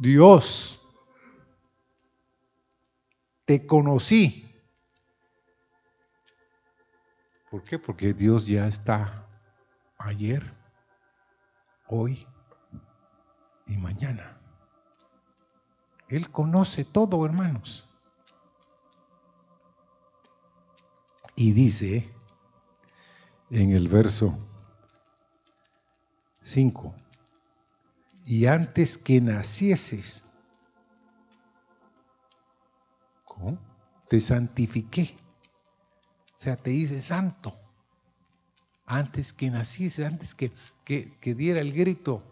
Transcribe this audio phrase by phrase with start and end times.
[0.00, 0.80] Dios,
[3.44, 4.50] te conocí.
[7.50, 7.78] ¿Por qué?
[7.78, 9.28] Porque Dios ya está
[9.98, 10.54] ayer,
[11.86, 12.26] hoy
[13.66, 14.40] y mañana.
[16.08, 17.86] Él conoce todo, hermanos.
[21.36, 22.10] Y dice
[23.50, 24.38] en el verso
[26.40, 26.94] 5,
[28.30, 30.22] y antes que nacieses,
[33.24, 33.58] ¿cómo?
[34.08, 35.16] te santifiqué.
[36.38, 37.58] O sea, te hice santo.
[38.86, 40.52] Antes que naciese, antes que,
[40.84, 42.22] que, diera el grito,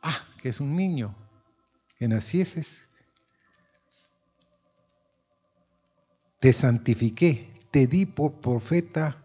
[0.00, 1.16] ah, que es un niño,
[1.98, 2.78] que nacieses,
[6.38, 9.20] te santifiqué, te di por profeta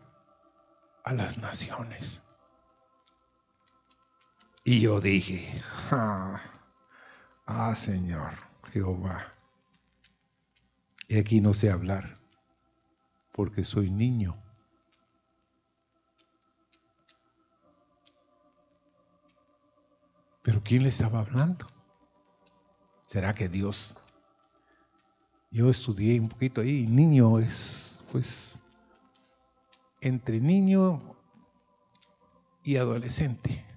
[1.03, 2.19] a las naciones.
[4.69, 6.39] Y yo dije, ah,
[7.47, 8.33] ah Señor
[8.71, 9.33] Jehová,
[11.07, 12.19] y aquí no sé hablar,
[13.33, 14.35] porque soy niño.
[20.43, 21.65] Pero ¿quién le estaba hablando?
[23.07, 23.97] ¿Será que Dios?
[25.49, 28.59] Yo estudié un poquito ahí, niño es, pues,
[29.99, 31.01] entre niño
[32.63, 33.68] y adolescente.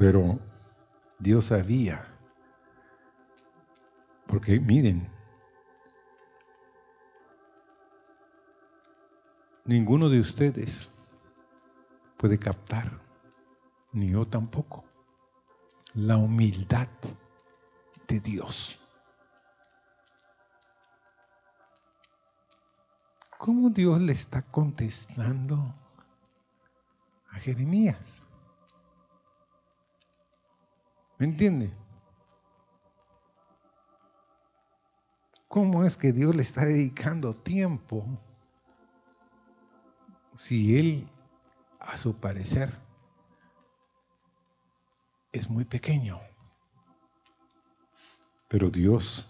[0.00, 0.38] Pero
[1.18, 2.02] Dios sabía,
[4.26, 5.06] porque miren,
[9.66, 10.88] ninguno de ustedes
[12.16, 12.98] puede captar,
[13.92, 14.86] ni yo tampoco,
[15.92, 16.88] la humildad
[18.08, 18.80] de Dios.
[23.36, 25.74] ¿Cómo Dios le está contestando
[27.32, 28.22] a Jeremías?
[31.20, 31.70] ¿Me entiende?
[35.48, 38.06] ¿Cómo es que Dios le está dedicando tiempo
[40.34, 41.06] si Él,
[41.78, 42.74] a su parecer,
[45.30, 46.18] es muy pequeño?
[48.48, 49.28] Pero Dios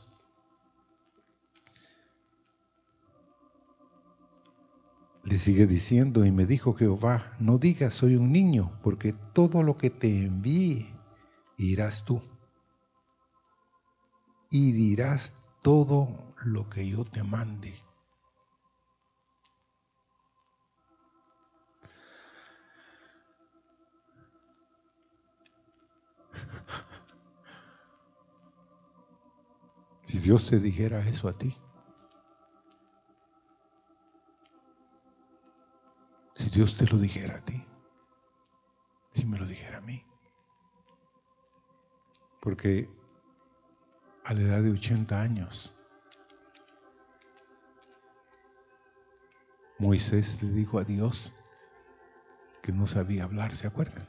[5.25, 9.77] le sigue diciendo, y me dijo Jehová, no digas soy un niño, porque todo lo
[9.77, 11.00] que te envíe
[11.61, 12.23] irás tú
[14.51, 15.33] y dirás
[15.63, 17.75] todo lo que yo te mande.
[30.05, 31.57] Si Dios te dijera eso a ti,
[36.35, 37.65] si Dios te lo dijera a ti,
[39.13, 40.05] si me lo dijera a mí,
[42.41, 42.89] porque
[44.25, 45.75] a la edad de 80 años,
[49.79, 51.33] Moisés le dijo a Dios
[52.63, 54.07] que no sabía hablar, ¿se acuerdan?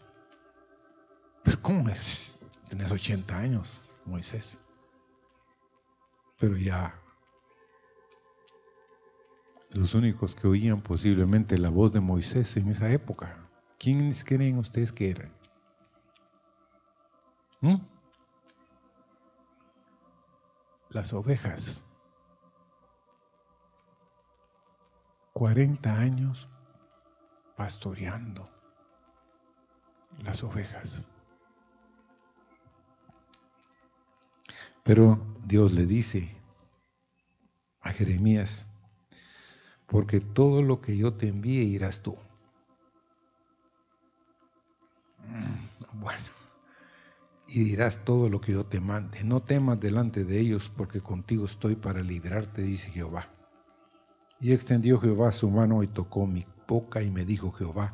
[1.44, 2.38] Pero ¿cómo es?
[2.68, 4.58] Tienes 80 años, Moisés.
[6.40, 7.02] Pero ya
[9.70, 13.50] los únicos que oían posiblemente la voz de Moisés en esa época,
[13.80, 15.34] ¿quiénes creen ustedes que eran?
[17.62, 17.91] ¿Mm?
[20.92, 21.84] Las ovejas.
[25.34, 26.48] 40 años
[27.56, 28.48] pastoreando
[30.20, 31.06] las ovejas.
[34.84, 36.36] Pero Dios le dice
[37.82, 38.68] a Jeremías,
[39.88, 42.18] porque todo lo que yo te envíe irás tú.
[45.28, 46.41] Mm, bueno
[47.54, 49.24] y dirás todo lo que yo te mande.
[49.24, 53.30] No temas delante de ellos, porque contigo estoy para librarte, dice Jehová.
[54.40, 57.94] Y extendió Jehová su mano y tocó mi boca y me dijo Jehová,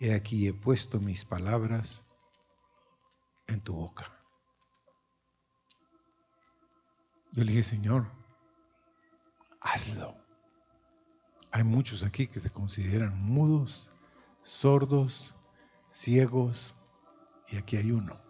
[0.00, 2.02] he aquí he puesto mis palabras
[3.46, 4.12] en tu boca.
[7.32, 8.10] Yo le dije, Señor,
[9.60, 10.16] hazlo.
[11.52, 13.92] Hay muchos aquí que se consideran mudos,
[14.42, 15.34] sordos,
[15.90, 16.76] ciegos,
[17.50, 18.29] y aquí hay uno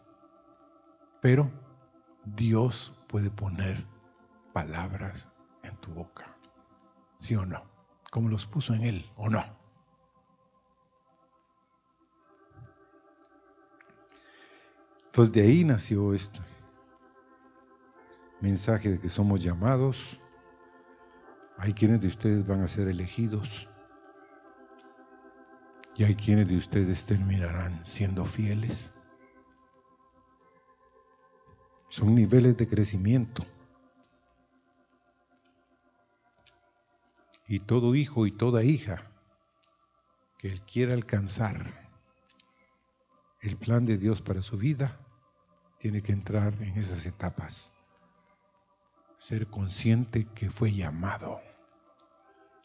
[1.20, 1.50] pero
[2.24, 3.84] Dios puede poner
[4.52, 5.28] palabras
[5.62, 6.36] en tu boca.
[7.18, 7.62] ¿Sí o no?
[8.10, 9.44] Como los puso en Él, ¿o no?
[15.06, 16.40] Entonces de ahí nació esto.
[18.40, 20.18] Mensaje de que somos llamados.
[21.58, 23.68] Hay quienes de ustedes van a ser elegidos.
[25.96, 28.92] Y hay quienes de ustedes terminarán siendo fieles
[31.90, 33.44] Son niveles de crecimiento.
[37.46, 39.10] Y todo hijo y toda hija
[40.38, 41.90] que él quiera alcanzar
[43.40, 44.98] el plan de Dios para su vida,
[45.78, 47.74] tiene que entrar en esas etapas.
[49.18, 51.40] Ser consciente que fue llamado,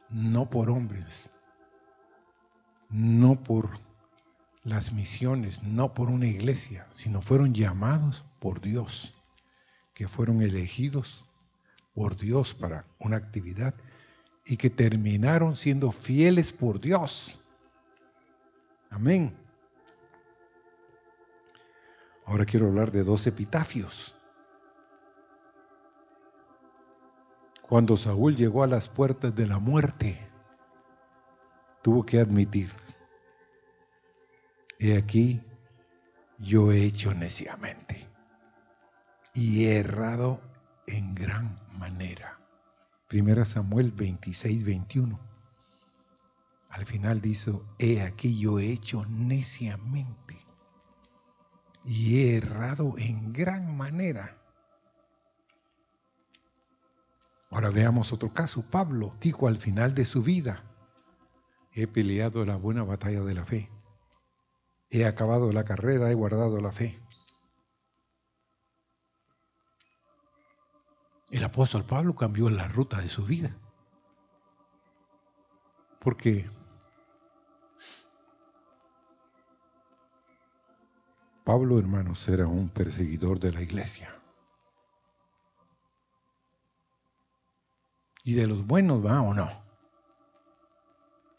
[0.10, 1.32] no por hombres,
[2.90, 3.80] no por
[4.64, 9.15] las misiones, no por una iglesia, sino fueron llamados por Dios,
[9.96, 11.26] que fueron elegidos
[11.96, 13.74] por Dios para una actividad
[14.46, 17.42] y que terminaron siendo fieles por Dios.
[18.92, 19.36] Amén.
[22.26, 24.14] Ahora quiero hablar de dos epitafios.
[27.62, 30.20] Cuando Saúl llegó a las puertas de la muerte,
[31.82, 32.72] tuvo que admitir,
[34.78, 35.42] He aquí,
[36.38, 38.15] yo he hecho neciamente
[39.36, 40.42] y he errado
[40.88, 42.40] en gran manera.
[43.08, 45.20] Primera Samuel 26, 21.
[46.70, 50.40] Al final dice, he aquí yo he hecho neciamente
[51.86, 54.38] y he errado en gran manera.
[57.52, 58.64] Ahora veamos otro caso.
[58.70, 60.64] Pablo dijo al final de su vida,
[61.74, 63.70] he peleado la buena batalla de la fe
[64.90, 67.00] He acabado la carrera, he guardado la fe.
[71.30, 73.56] El apóstol Pablo cambió la ruta de su vida.
[76.00, 76.50] Porque
[81.44, 84.16] Pablo, hermanos, era un perseguidor de la iglesia.
[88.24, 89.48] Y de los buenos va o no.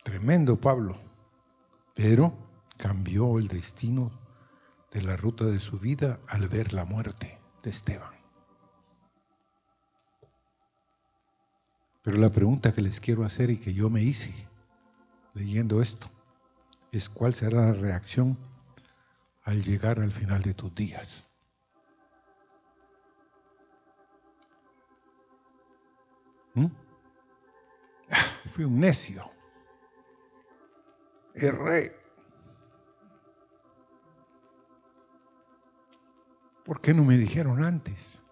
[0.05, 0.97] Tremendo Pablo.
[1.95, 2.33] Pero
[2.77, 4.13] cambió el destino
[4.93, 8.16] de la ruta de su vida al ver la muerte de Esteban.
[12.07, 14.33] Pero la pregunta que les quiero hacer y que yo me hice
[15.35, 16.09] leyendo esto
[16.93, 18.39] es cuál será la reacción
[19.43, 21.29] al llegar al final de tus días.
[26.55, 26.67] ¿Mm?
[28.11, 29.29] Ah, fui un necio.
[31.35, 31.93] Erré.
[36.65, 38.23] ¿Por qué no me dijeron antes?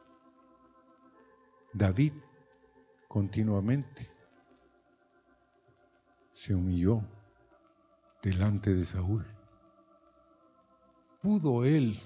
[1.73, 2.13] David
[3.15, 4.11] continuamente
[6.33, 7.01] se humilló
[8.21, 9.25] delante de Saúl.
[11.23, 11.97] ¿Pudo él,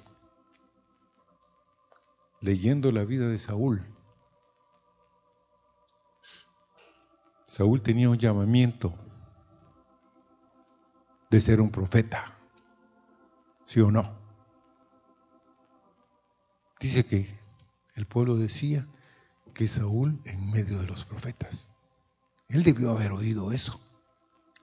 [2.42, 3.82] leyendo la vida de Saúl,
[7.46, 8.92] Saúl tenía un llamamiento
[11.30, 12.36] de ser un profeta,
[13.64, 14.14] ¿sí o no?
[16.78, 17.40] Dice que
[17.94, 18.86] el pueblo decía
[19.58, 21.66] que Saúl en medio de los profetas.
[22.48, 23.80] Él debió haber oído eso.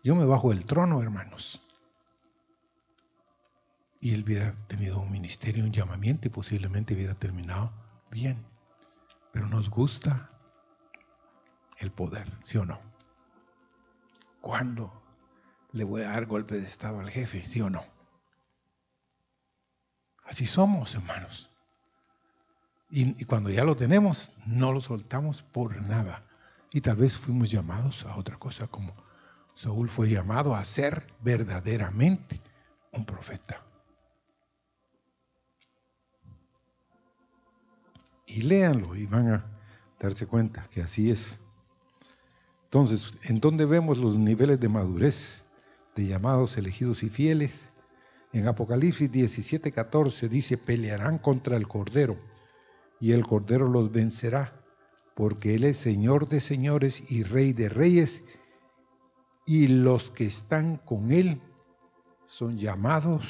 [0.06, 1.62] Yo me bajo del trono, hermanos.
[4.00, 7.74] Y él hubiera tenido un ministerio, un llamamiento y posiblemente hubiera terminado
[8.10, 8.46] bien.
[9.34, 10.30] Pero nos gusta
[11.80, 12.80] el poder, ¿sí o no?
[14.40, 14.94] ¿Cuándo
[15.74, 17.84] le voy a dar golpe de estado al jefe, sí o no?
[20.24, 21.50] Así somos, hermanos.
[22.90, 26.24] Y, cuando ya lo tenemos, no lo soltamos por nada.
[26.72, 28.94] Y tal vez fuimos llamados a otra cosa, como
[29.56, 32.42] Saúl fue llamado a ser verdaderamente
[32.92, 33.62] un profeta.
[38.28, 39.46] Y léanlo y van a
[40.00, 41.40] darse cuenta que así es.
[42.66, 45.44] Entonces, ¿en dónde vemos los niveles de madurez
[45.96, 47.70] de llamados, elegidos y fieles?
[48.34, 52.18] En Apocalipsis 17, 14 dice, pelearán contra el Cordero
[53.00, 54.54] y el Cordero los vencerá,
[55.16, 58.24] porque Él es Señor de señores y Rey de reyes,
[59.46, 61.42] y los que están con Él
[62.26, 63.26] son llamados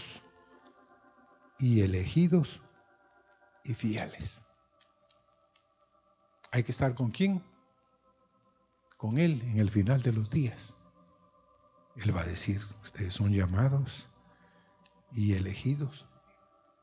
[1.60, 2.62] y elegidos
[3.64, 4.42] y fieles.
[6.52, 7.44] Hay que estar con quién?
[8.98, 10.74] Con Él en el final de los días.
[11.98, 14.08] Él va a decir, ustedes son llamados
[15.12, 16.06] y elegidos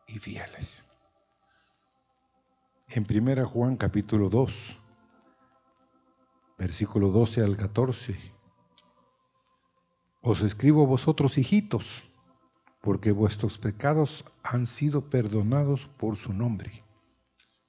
[0.07, 0.85] y fieles
[2.95, 4.53] en 1 Juan capítulo 2,
[6.59, 8.19] versículo 12 al 14.
[10.21, 12.05] Os escribo vosotros, hijitos,
[12.83, 16.85] porque vuestros pecados han sido perdonados por su nombre.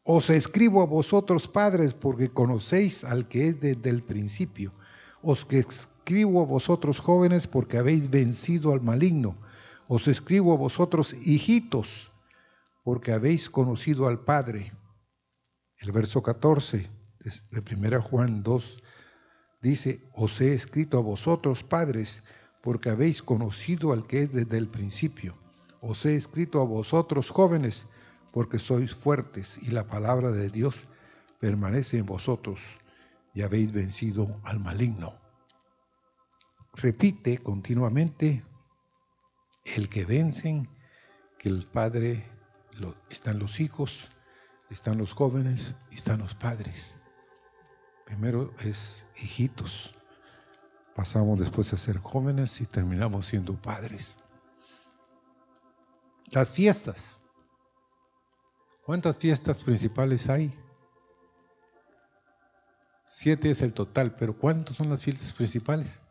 [0.03, 4.73] Os escribo a vosotros, padres, porque conocéis al que es desde el principio.
[5.21, 9.37] Os escribo a vosotros, jóvenes, porque habéis vencido al maligno.
[9.87, 12.11] Os escribo a vosotros, hijitos,
[12.83, 14.73] porque habéis conocido al Padre.
[15.83, 16.89] El verso 14
[17.51, 18.83] de 1 Juan 2
[19.61, 22.23] dice, os he escrito a vosotros padres,
[22.61, 25.35] porque habéis conocido al que es desde el principio.
[25.81, 27.85] Os he escrito a vosotros jóvenes,
[28.31, 30.73] porque sois fuertes y la palabra de Dios
[31.41, 32.61] permanece en vosotros
[33.33, 35.13] y habéis vencido al maligno.
[36.75, 38.45] Repite continuamente,
[39.65, 40.69] el que vencen,
[41.37, 42.25] que el Padre,
[43.09, 44.09] están los hijos,
[44.69, 46.97] están los jóvenes y están los padres.
[48.05, 49.95] Primero es hijitos,
[50.95, 54.17] pasamos después a ser jóvenes y terminamos siendo padres.
[56.31, 57.21] Las fiestas.
[58.85, 60.53] ¿Cuántas fiestas principales hay?
[63.07, 66.01] Siete es el total, pero ¿cuántas son las fiestas principales?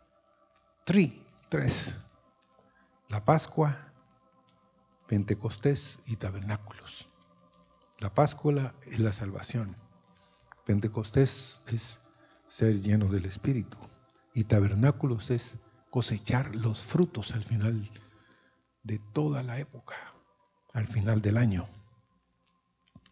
[0.85, 1.13] Tres.
[1.49, 1.95] tres.
[3.09, 3.93] La Pascua,
[5.07, 7.12] Pentecostés y Tabernáculos.
[8.03, 9.77] La Pascua es la salvación.
[10.67, 12.01] Pentecostés es
[12.49, 13.79] ser lleno del Espíritu.
[14.35, 15.57] Y Tabernáculos es
[15.89, 17.81] cosechar los frutos al final
[18.83, 19.95] de toda la época,
[20.73, 21.69] al final del año.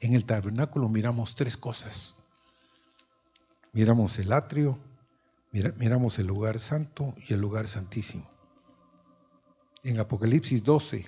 [0.00, 2.16] En el tabernáculo miramos tres cosas.
[3.72, 4.76] Miramos el atrio,
[5.52, 8.28] miramos el lugar santo y el lugar santísimo.
[9.84, 11.06] En Apocalipsis 12,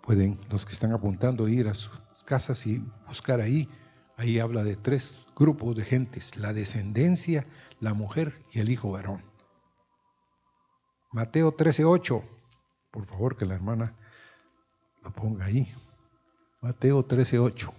[0.00, 3.68] pueden los que están apuntando ir a sus casas y buscar ahí.
[4.16, 7.46] Ahí habla de tres grupos de gentes, la descendencia,
[7.80, 9.22] la mujer y el hijo varón.
[11.12, 12.22] Mateo 13:8,
[12.90, 13.94] por favor que la hermana
[15.02, 15.72] lo ponga ahí.
[16.60, 17.72] Mateo 13:8.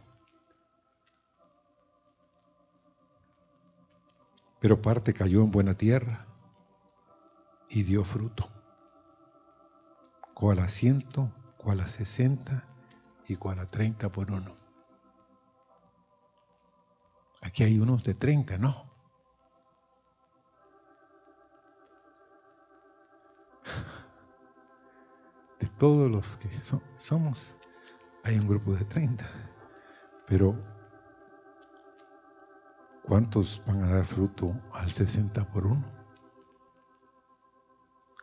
[4.60, 6.26] Pero parte cayó en buena tierra
[7.70, 8.48] y dio fruto.
[10.34, 12.75] Cual a ciento, cual a sesenta
[13.28, 14.56] y cual a treinta por uno.
[17.42, 18.86] Aquí hay unos de 30, ¿no?
[25.60, 26.50] De todos los que
[26.98, 27.56] somos,
[28.24, 29.30] hay un grupo de 30.
[30.28, 30.56] Pero,
[33.04, 35.86] ¿cuántos van a dar fruto al 60 por uno?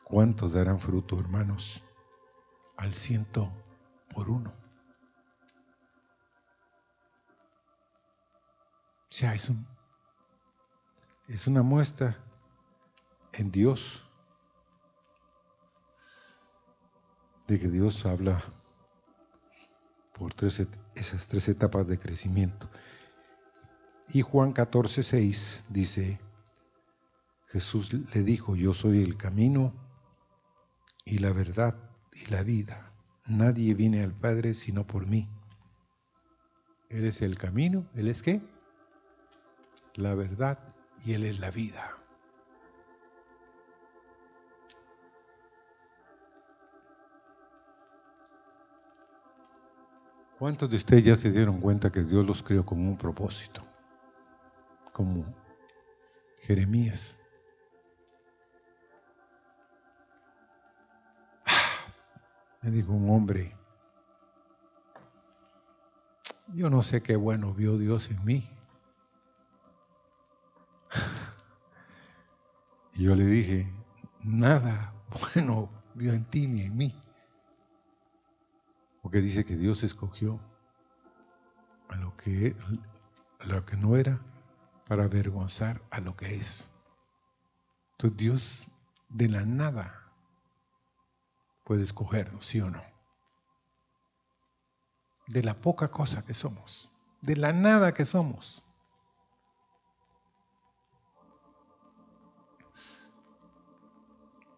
[0.05, 1.83] ¿Cuántos darán fruto, hermanos,
[2.77, 3.53] al ciento
[4.13, 4.62] por uno?
[9.13, 9.53] O sea, es,
[11.29, 12.17] es una muestra
[13.35, 14.03] en Dios
[17.47, 18.43] de que Dios habla
[20.15, 20.35] por
[20.95, 22.71] esas tres etapas de crecimiento.
[24.15, 26.19] Y Juan 14, 6 dice,
[27.49, 29.75] Jesús le dijo, yo soy el camino
[31.05, 31.77] y la verdad
[32.15, 32.95] y la vida.
[33.27, 35.29] Nadie viene al Padre sino por mí.
[36.89, 38.41] Él es el camino, Él es qué?
[39.95, 40.59] La verdad
[41.05, 41.97] y Él es la vida.
[50.39, 53.63] ¿Cuántos de ustedes ya se dieron cuenta que Dios los creó con un propósito?
[54.93, 55.25] Como
[56.41, 57.17] Jeremías.
[61.47, 61.87] Ah,
[62.61, 63.55] me dijo un hombre,
[66.49, 68.62] yo no sé qué bueno vio Dios en mí.
[72.95, 73.73] Y yo le dije,
[74.23, 74.93] nada
[75.35, 77.03] bueno vio en ti ni en mí.
[79.03, 80.41] Porque dice que Dios escogió
[81.89, 82.57] a lo que,
[83.41, 84.21] a lo que no era
[84.87, 86.69] para avergonzar a lo que es.
[87.93, 88.67] Entonces Dios
[89.09, 90.13] de la nada
[91.65, 92.83] puede escogernos, sí o no.
[95.27, 98.62] De la poca cosa que somos, de la nada que somos.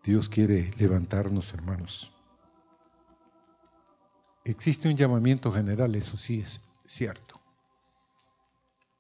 [0.04, 2.12] Dios quiere levantarnos, hermanos.
[4.44, 7.40] Existe un llamamiento general, eso sí es cierto.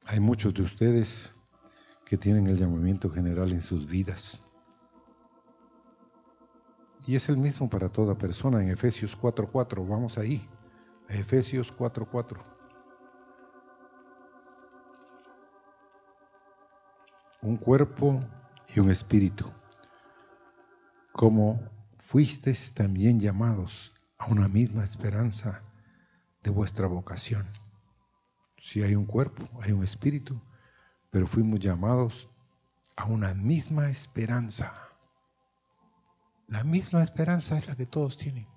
[0.06, 1.34] Hay muchos de ustedes
[2.06, 4.40] que tienen el llamamiento general en sus vidas.
[7.06, 9.86] Y es el mismo para toda persona en Efesios 4:4.
[9.86, 10.48] Vamos ahí,
[11.10, 12.42] Efesios 4:4.
[17.42, 18.20] Un cuerpo
[18.74, 19.52] y un espíritu
[21.14, 21.60] como
[21.98, 25.62] fuisteis también llamados a una misma esperanza
[26.42, 27.46] de vuestra vocación.
[28.60, 30.40] Si hay un cuerpo, hay un espíritu,
[31.10, 32.28] pero fuimos llamados
[32.96, 34.74] a una misma esperanza.
[36.48, 38.48] La misma esperanza es la que todos tienen.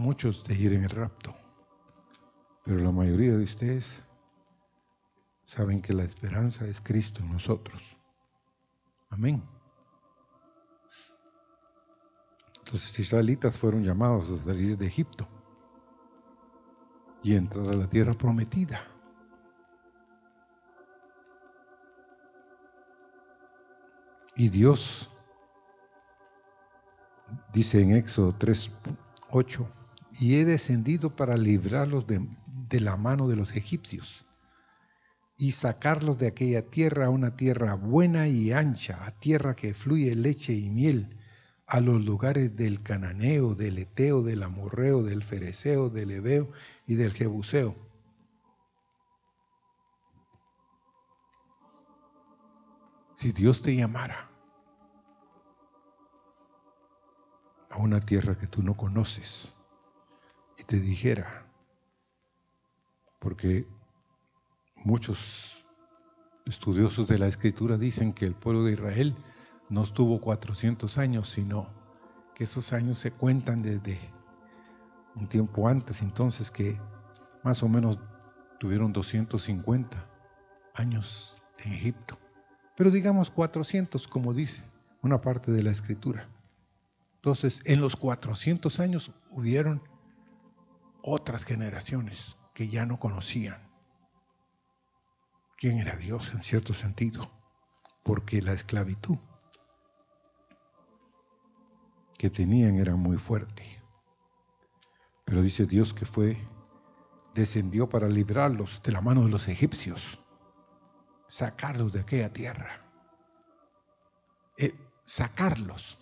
[0.00, 1.34] muchos de ir en el rapto,
[2.64, 4.02] pero la mayoría de ustedes
[5.50, 7.82] saben que la esperanza es Cristo en nosotros.
[9.08, 9.42] Amén.
[12.70, 15.26] Los israelitas fueron llamados a salir de Egipto
[17.24, 18.86] y entrar a la tierra prometida.
[24.36, 25.10] Y Dios
[27.52, 28.70] dice en Éxodo 3,
[29.30, 29.68] 8,
[30.20, 32.24] y he descendido para librarlos de,
[32.68, 34.24] de la mano de los egipcios
[35.40, 40.14] y sacarlos de aquella tierra a una tierra buena y ancha, a tierra que fluye
[40.14, 41.16] leche y miel,
[41.66, 46.52] a los lugares del cananeo, del eteo, del amorreo, del fereceo, del ebeo
[46.86, 47.74] y del jebuseo.
[53.14, 54.30] Si Dios te llamara
[57.70, 59.54] a una tierra que tú no conoces
[60.58, 61.46] y te dijera,
[63.18, 63.79] porque
[64.84, 65.64] muchos
[66.46, 69.14] estudiosos de la escritura dicen que el pueblo de Israel
[69.68, 71.68] no estuvo 400 años, sino
[72.34, 73.98] que esos años se cuentan desde
[75.14, 76.80] un tiempo antes, entonces que
[77.44, 77.98] más o menos
[78.58, 80.06] tuvieron 250
[80.74, 82.18] años en Egipto.
[82.76, 84.62] Pero digamos 400, como dice
[85.02, 86.28] una parte de la escritura.
[87.16, 89.82] Entonces, en los 400 años hubieron
[91.02, 93.69] otras generaciones que ya no conocían
[95.60, 97.30] quién era Dios en cierto sentido,
[98.02, 99.18] porque la esclavitud
[102.16, 103.62] que tenían era muy fuerte.
[105.26, 106.38] Pero dice Dios que fue,
[107.34, 110.18] descendió para librarlos de la mano de los egipcios,
[111.28, 112.82] sacarlos de aquella tierra,
[114.56, 114.74] eh,
[115.04, 115.98] sacarlos.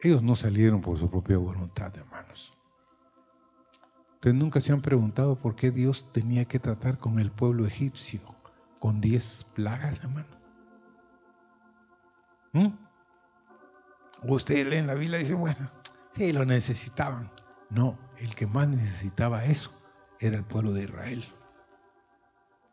[0.00, 2.55] Ellos no salieron por su propia voluntad, hermanos.
[4.26, 8.20] Ustedes nunca se han preguntado por qué Dios tenía que tratar con el pueblo egipcio
[8.80, 10.26] con diez plagas, hermano.
[12.52, 12.66] ¿Mm?
[14.24, 15.70] Ustedes leen la Biblia y dicen, bueno,
[16.10, 17.30] sí, lo necesitaban.
[17.70, 19.70] No, el que más necesitaba eso
[20.18, 21.24] era el pueblo de Israel.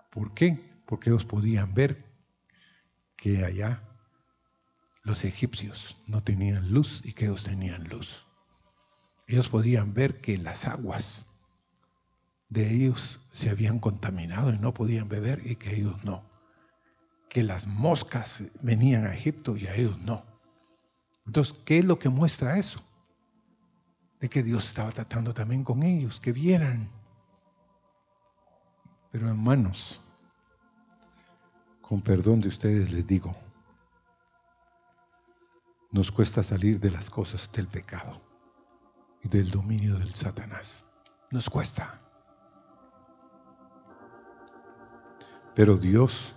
[0.09, 0.81] ¿Por qué?
[0.87, 2.03] Porque ellos podían ver
[3.15, 3.83] que allá
[5.03, 8.25] los egipcios no tenían luz y que ellos tenían luz.
[9.27, 11.27] Ellos podían ver que las aguas
[12.53, 16.23] de ellos se habían contaminado y no podían beber y que ellos no.
[17.27, 20.23] Que las moscas venían a Egipto y a ellos no.
[21.25, 22.83] Entonces, ¿qué es lo que muestra eso?
[24.21, 26.91] De que Dios estaba tratando también con ellos, que vieran.
[29.11, 29.99] Pero hermanos,
[31.81, 33.35] con perdón de ustedes les digo,
[35.91, 38.21] nos cuesta salir de las cosas del pecado
[39.23, 40.85] y del dominio del Satanás.
[41.31, 42.02] Nos cuesta.
[45.55, 46.33] Pero Dios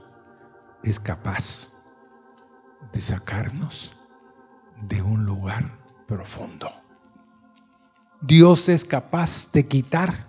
[0.83, 1.73] es capaz
[2.93, 3.93] de sacarnos
[4.83, 6.71] de un lugar profundo.
[8.21, 10.27] Dios es capaz de quitar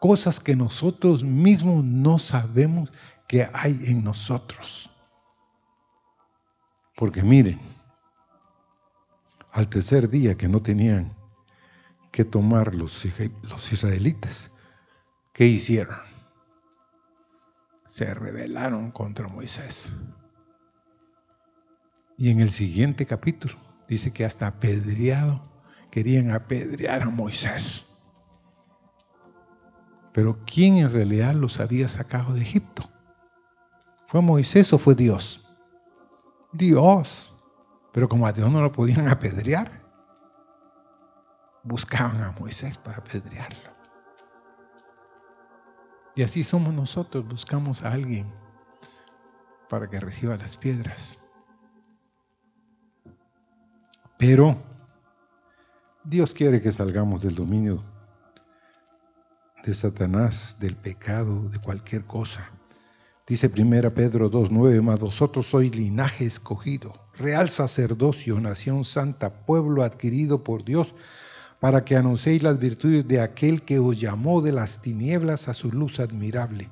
[0.00, 2.92] cosas que nosotros mismos no sabemos
[3.26, 4.90] que hay en nosotros.
[6.96, 7.60] Porque miren,
[9.52, 11.16] al tercer día que no tenían
[12.10, 13.04] que tomar los,
[13.42, 14.50] los israelitas,
[15.32, 16.17] ¿qué hicieron?
[17.98, 19.90] Se rebelaron contra Moisés.
[22.16, 23.56] Y en el siguiente capítulo
[23.88, 25.42] dice que hasta apedreado,
[25.90, 27.84] querían apedrear a Moisés.
[30.12, 32.88] Pero ¿quién en realidad los había sacado de Egipto?
[34.06, 35.44] ¿Fue Moisés o fue Dios?
[36.52, 37.34] Dios.
[37.92, 39.72] Pero como a Dios no lo podían apedrear,
[41.64, 43.77] buscaban a Moisés para apedrearlo.
[46.18, 48.26] Y así somos nosotros, buscamos a alguien
[49.70, 51.16] para que reciba las piedras.
[54.18, 54.60] Pero
[56.02, 57.84] Dios quiere que salgamos del dominio
[59.64, 62.50] de Satanás, del pecado, de cualquier cosa.
[63.24, 70.42] Dice 1 Pedro 2.9, más vosotros sois linaje escogido, real sacerdocio, nación santa, pueblo adquirido
[70.42, 70.92] por Dios,
[71.60, 75.72] para que anunciéis las virtudes de aquel que os llamó de las tinieblas a su
[75.72, 76.70] luz admirable.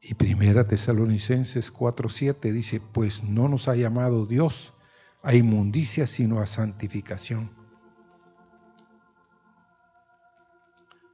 [0.00, 4.72] Y 1 Tesalonicenses 4.7 dice, pues no nos ha llamado Dios
[5.22, 7.50] a inmundicia, sino a santificación.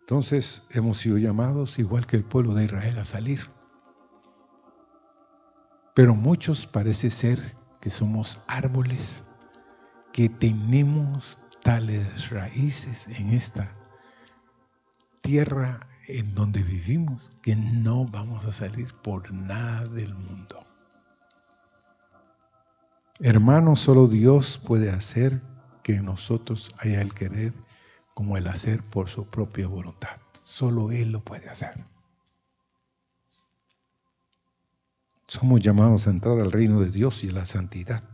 [0.00, 3.50] Entonces hemos sido llamados, igual que el pueblo de Israel, a salir.
[5.94, 9.24] Pero muchos parece ser que somos árboles
[10.12, 13.72] que tenemos tales raíces en esta
[15.22, 20.64] tierra en donde vivimos que no vamos a salir por nada del mundo.
[23.18, 25.40] Hermanos, solo Dios puede hacer
[25.82, 27.54] que en nosotros haya el querer
[28.12, 30.18] como el hacer por su propia voluntad.
[30.42, 31.82] Solo Él lo puede hacer.
[35.26, 38.13] Somos llamados a entrar al reino de Dios y a la santidad.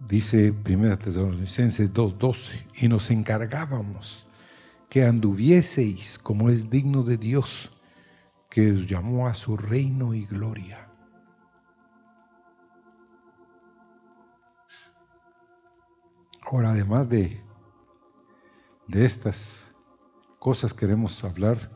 [0.00, 4.26] Dice 1 Tesalonicenses 2:12, y nos encargábamos
[4.88, 7.70] que anduvieseis como es digno de Dios,
[8.50, 10.88] que os llamó a su reino y gloria.
[16.42, 17.42] Ahora, además de,
[18.86, 19.72] de estas
[20.38, 21.70] cosas, queremos hablar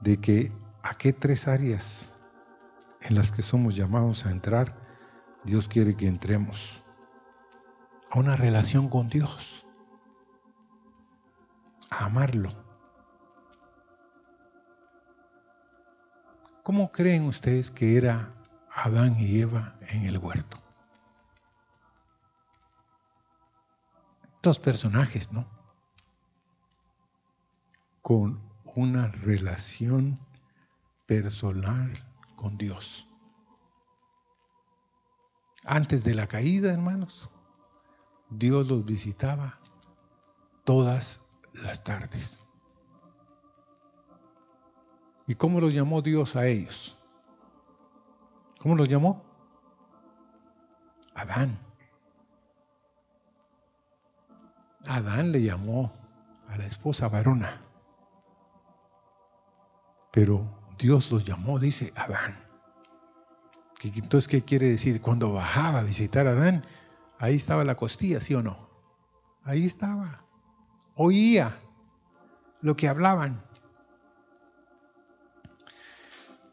[0.00, 2.10] de que a qué tres áreas
[3.02, 4.85] en las que somos llamados a entrar,
[5.46, 6.82] Dios quiere que entremos
[8.10, 9.64] a una relación con Dios,
[11.88, 12.52] a amarlo.
[16.64, 18.34] ¿Cómo creen ustedes que era
[18.74, 20.60] Adán y Eva en el huerto?
[24.42, 25.46] Dos personajes, ¿no?
[28.02, 28.42] Con
[28.74, 30.18] una relación
[31.06, 31.92] personal
[32.34, 33.05] con Dios.
[35.66, 37.28] Antes de la caída, hermanos,
[38.30, 39.58] Dios los visitaba
[40.62, 41.24] todas
[41.54, 42.38] las tardes.
[45.26, 46.96] ¿Y cómo los llamó Dios a ellos?
[48.60, 49.24] ¿Cómo los llamó?
[51.14, 51.58] Adán.
[54.86, 55.92] Adán le llamó
[56.46, 57.60] a la esposa varona.
[60.12, 60.46] Pero
[60.78, 62.45] Dios los llamó, dice Adán.
[63.94, 65.00] Entonces, ¿qué quiere decir?
[65.00, 66.64] Cuando bajaba a visitar a Adán,
[67.18, 68.68] Ahí estaba la costilla, ¿sí o no?
[69.42, 70.22] Ahí estaba.
[70.94, 71.58] Oía
[72.60, 73.42] lo que hablaban.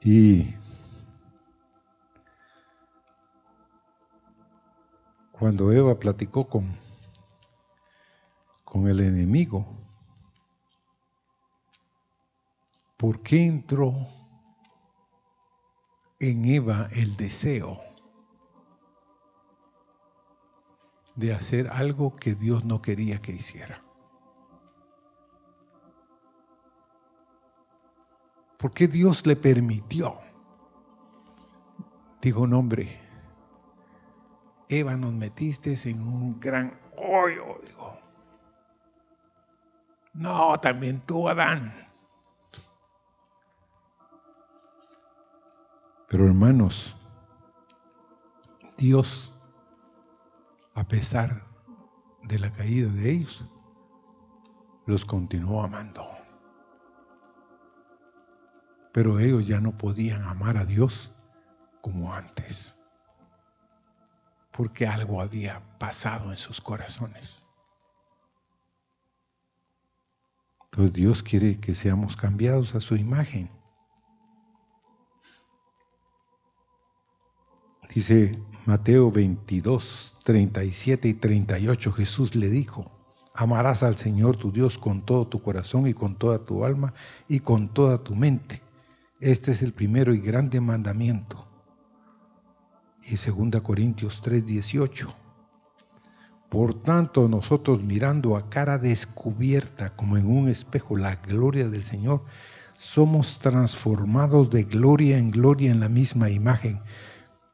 [0.02, 0.54] Y
[5.32, 6.78] cuando Eva platicó con,
[8.64, 9.66] con el enemigo,
[12.98, 13.94] ¿por qué entró
[16.30, 17.82] en Eva el deseo?
[21.16, 23.84] de hacer algo que Dios no quería que hiciera.
[28.58, 30.20] ¿Por qué Dios le permitió?
[32.22, 33.00] Dijo un hombre,
[34.70, 38.00] Eva, nos metiste en un gran hoyo, digo.
[40.14, 41.93] No, también tú, Adán.
[46.14, 46.96] Pero hermanos,
[48.78, 49.34] Dios
[50.76, 51.44] a pesar
[52.22, 53.44] de la caída de ellos,
[54.86, 56.08] los continuó amando.
[58.92, 61.12] Pero ellos ya no podían amar a Dios
[61.82, 62.78] como antes,
[64.52, 67.42] porque algo había pasado en sus corazones.
[70.66, 73.63] Entonces Dios quiere que seamos cambiados a su imagen.
[77.94, 82.92] Dice Mateo 22, 37 y 38, Jesús le dijo,
[83.36, 86.96] amarás al Señor tu Dios con todo tu corazón y con toda tu alma
[87.28, 88.64] y con toda tu mente.
[89.20, 91.48] Este es el primero y grande mandamiento.
[93.04, 95.14] Y 2 Corintios 3, 18.
[96.50, 102.26] Por tanto, nosotros mirando a cara descubierta como en un espejo la gloria del Señor,
[102.74, 106.82] somos transformados de gloria en gloria en la misma imagen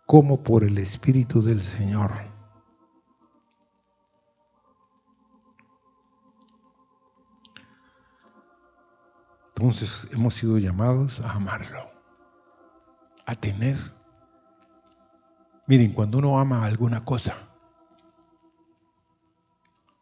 [0.09, 2.11] como por el Espíritu del Señor.
[9.49, 11.91] Entonces hemos sido llamados a amarlo,
[13.27, 13.77] a tener.
[15.67, 17.37] Miren, cuando uno ama alguna cosa,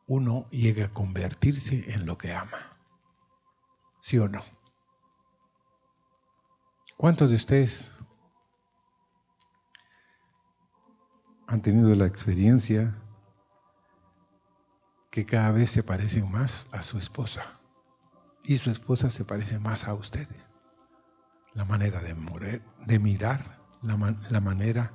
[0.07, 2.77] uno llega a convertirse en lo que ama.
[3.99, 4.41] ¿Sí o no?
[6.95, 7.97] ¿Cuántos de ustedes
[11.47, 12.93] han tenido la experiencia
[15.09, 17.57] que cada vez se parecen más a su esposa
[18.43, 20.45] y su esposa se parece más a ustedes.
[21.53, 24.91] La manera de, morir, de mirar, la, la manera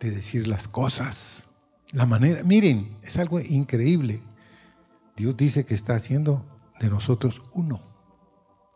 [0.00, 1.48] de decir las cosas,
[1.92, 4.22] la manera, miren, es algo increíble.
[5.16, 6.44] Dios dice que está haciendo
[6.80, 7.80] de nosotros uno,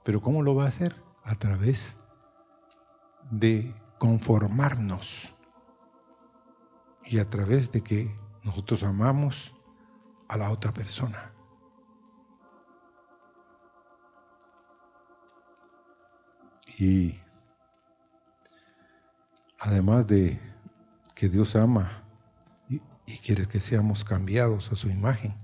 [0.05, 0.96] pero ¿cómo lo va a hacer?
[1.25, 1.96] A través
[3.31, 5.35] de conformarnos
[7.05, 9.53] y a través de que nosotros amamos
[10.29, 11.33] a la otra persona.
[16.79, 17.21] Y
[19.59, 20.41] además de
[21.15, 22.03] que Dios ama
[22.69, 22.81] y,
[23.19, 25.37] quiere que seamos cambiados a su imagen,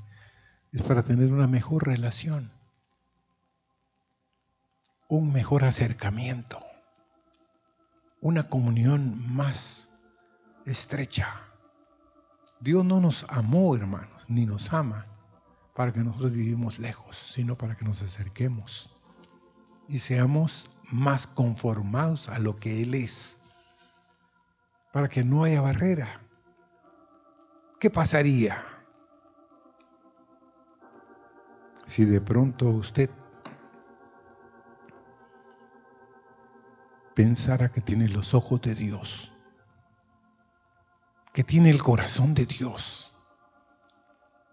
[0.73, 2.51] es para tener una mejor relación,
[5.07, 6.59] un mejor acercamiento,
[8.21, 9.89] una comunión más
[10.67, 11.48] estrecha.
[12.61, 15.07] Dios no nos amó, hermanos, ni nos ama
[15.75, 18.91] para que nosotros vivimos lejos, sino para que nos acerquemos
[19.89, 23.39] y seamos más conformados a lo que Él es,
[24.93, 26.21] para que no haya barrera.
[27.79, 28.65] ¿Qué pasaría
[31.87, 33.09] si de pronto usted
[37.15, 39.33] pensara que tiene los ojos de Dios,
[41.39, 43.13] que tiene el corazón de Dios,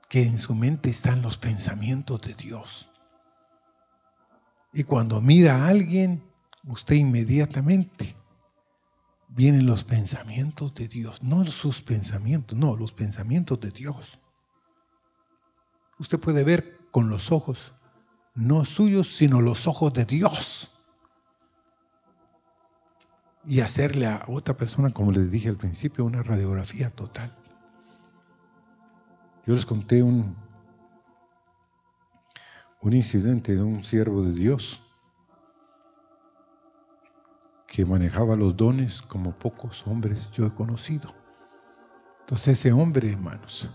[0.08, 2.88] que en su mente están los pensamientos de Dios?
[4.72, 6.24] Y cuando mira a alguien,
[6.64, 8.16] usted inmediatamente
[9.30, 14.20] vienen los pensamientos de Dios, no sus pensamientos, no, los pensamientos de Dios.
[15.98, 17.74] Usted puede ver con los ojos,
[18.36, 20.70] no suyos, sino los ojos de Dios.
[23.48, 27.36] Y hacerle a otra persona, como les dije al principio, una radiografía total.
[29.46, 30.36] Yo les conté un,
[32.82, 34.82] un incidente de un siervo de Dios
[37.68, 41.14] que manejaba los dones como pocos hombres yo he conocido.
[42.22, 43.70] Entonces ese hombre, hermanos,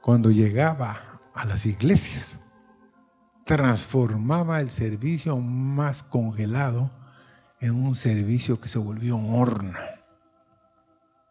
[0.00, 2.40] cuando llegaba a las iglesias,
[3.44, 6.90] transformaba el servicio más congelado
[7.60, 9.78] en un servicio que se volvió un horno.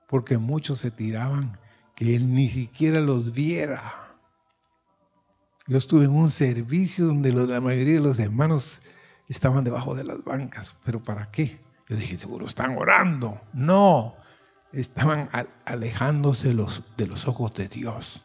[0.07, 1.57] Porque muchos se tiraban
[1.95, 4.15] que él ni siquiera los viera.
[5.67, 8.81] Yo estuve en un servicio donde la mayoría de los hermanos
[9.27, 11.59] estaban debajo de las bancas, pero ¿para qué?
[11.87, 13.41] Yo dije, seguro están orando.
[13.53, 14.15] No,
[14.71, 15.29] estaban
[15.65, 18.23] alejándose los, de los ojos de Dios.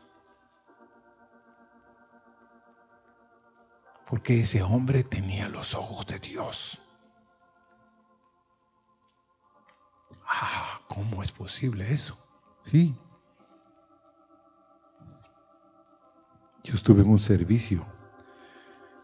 [4.07, 6.81] Porque ese hombre tenía los ojos de Dios.
[10.27, 12.17] Ah, ¿cómo es posible eso?
[12.67, 12.97] Sí,
[16.65, 17.87] Yo estuve en un servicio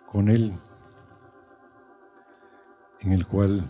[0.07, 0.59] con él
[3.01, 3.69] en el cual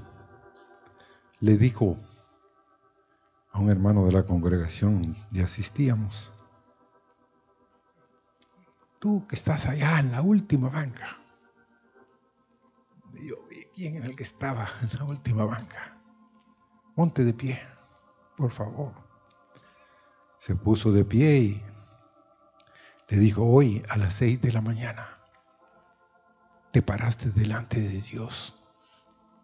[1.40, 1.98] le dijo
[3.50, 6.32] a un hermano de la congregación y asistíamos,
[9.00, 11.18] tú que estás allá en la última banca,
[13.12, 15.99] y yo vi quién era el que estaba en la última banca,
[17.00, 17.58] ponte de pie,
[18.36, 18.92] por favor.
[20.36, 21.62] Se puso de pie y
[23.08, 25.18] le dijo, hoy a las seis de la mañana
[26.72, 28.54] te paraste delante de Dios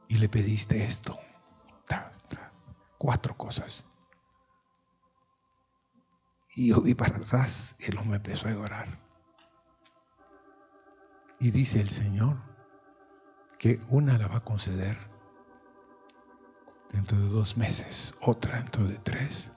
[0.06, 1.18] y le pediste esto.
[2.98, 3.84] Cuatro cosas.
[6.56, 8.98] Y yo vi para atrás y él me empezó a llorar.
[11.40, 12.36] Y dice el Señor
[13.56, 15.15] que una la va a conceder
[16.92, 19.50] dentro de dos meses, otra dentro de tres,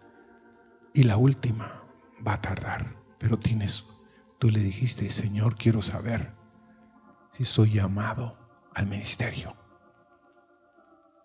[0.93, 1.83] y la última
[2.25, 3.85] va a tardar, pero tienes
[4.39, 6.31] Tú le dijiste, Señor, quiero saber
[7.33, 8.37] si soy llamado
[8.73, 9.53] al ministerio,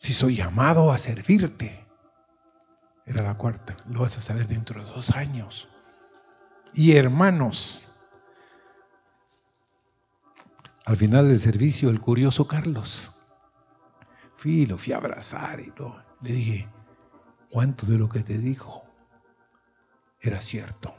[0.00, 1.86] si soy llamado a servirte.
[3.06, 5.68] Era la cuarta, lo vas a saber dentro de dos años.
[6.72, 7.86] Y hermanos,
[10.84, 13.13] al final del servicio, el curioso Carlos,
[14.44, 16.04] fui, lo fui a abrazar y todo.
[16.20, 16.68] Le dije,
[17.48, 18.84] ¿cuánto de lo que te dijo
[20.20, 20.94] era cierto?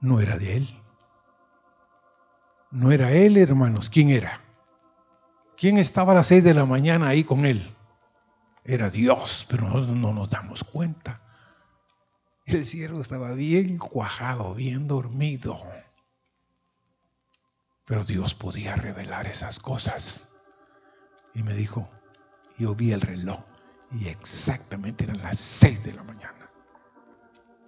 [0.00, 0.82] no era de él.
[2.70, 3.88] No era él, hermanos.
[3.88, 4.42] ¿Quién era?
[5.56, 7.74] ¿Quién estaba a las seis de la mañana ahí con él?
[8.62, 11.22] Era Dios, pero nosotros no nos damos cuenta.
[12.44, 15.58] El cielo estaba bien cuajado, bien dormido.
[17.86, 20.25] Pero Dios podía revelar esas cosas.
[21.36, 21.86] Y me dijo,
[22.56, 23.40] yo vi el reloj
[23.92, 26.50] y exactamente eran las seis de la mañana.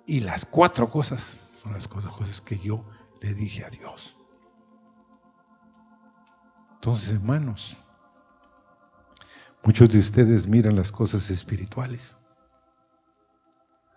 [0.07, 2.89] Y las cuatro cosas son las cosas que yo
[3.21, 4.17] le dije a Dios.
[6.77, 7.77] Entonces, hermanos,
[9.63, 12.17] muchos de ustedes miran las cosas espirituales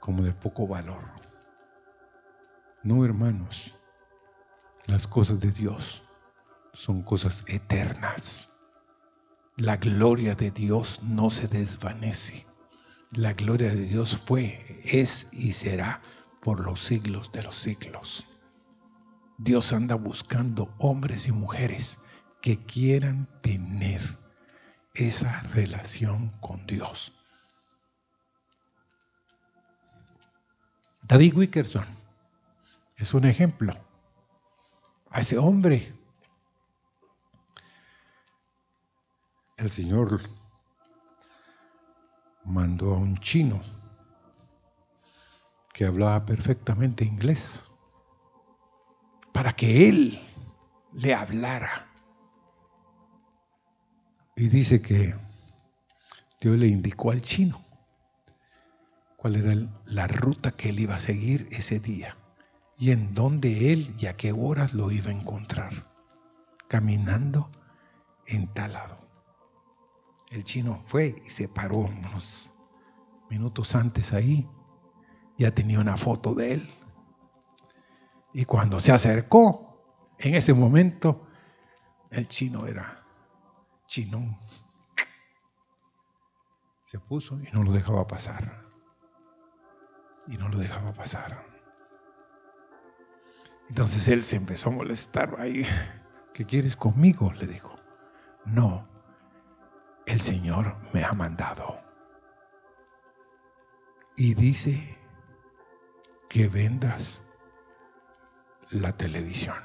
[0.02, 1.06] como de poco valor.
[2.84, 3.74] No, hermanos,
[4.86, 6.04] las cosas de Dios
[6.74, 8.51] son cosas eternas.
[9.62, 12.48] La gloria de Dios no se desvanece.
[13.12, 16.02] La gloria de Dios fue, es y será
[16.42, 18.26] por los siglos de los siglos.
[19.38, 22.00] Dios anda buscando hombres y mujeres
[22.42, 24.02] que quieran tener
[24.96, 27.14] esa relación con Dios.
[31.04, 31.86] David Wickerson
[32.98, 33.76] es un ejemplo.
[35.12, 35.94] A ese hombre,
[39.62, 40.20] el Señor
[42.46, 43.62] mandó a un chino
[45.74, 47.64] que hablaba perfectamente inglés
[49.32, 50.20] para que él
[50.94, 51.88] le hablara.
[54.36, 55.16] Y dice que
[56.40, 57.64] Dios le indicó al chino
[59.16, 62.18] cuál era la ruta que él iba a seguir ese día
[62.78, 65.88] y en dónde él y a qué horas lo iba a encontrar,
[66.68, 67.52] caminando
[68.26, 69.01] en tal lado.
[70.32, 72.54] El chino fue y se paró unos
[73.30, 74.50] minutos antes ahí,
[75.38, 76.70] ya tenía una foto de él.
[78.34, 81.28] Y cuando se acercó, en ese momento,
[82.12, 83.04] el chino era
[83.88, 84.38] chinón.
[86.82, 88.70] Se puso y no lo dejaba pasar.
[90.28, 91.46] Y no lo dejaba pasar.
[93.68, 95.66] Entonces él se empezó a molestar ahí.
[96.34, 97.34] ¿Qué quieres conmigo?
[97.34, 97.76] Le dijo.
[98.46, 98.91] No,
[100.12, 101.80] el Señor me ha mandado.
[104.18, 105.00] Y dice
[106.30, 107.24] que vendas
[108.72, 109.56] la televisión.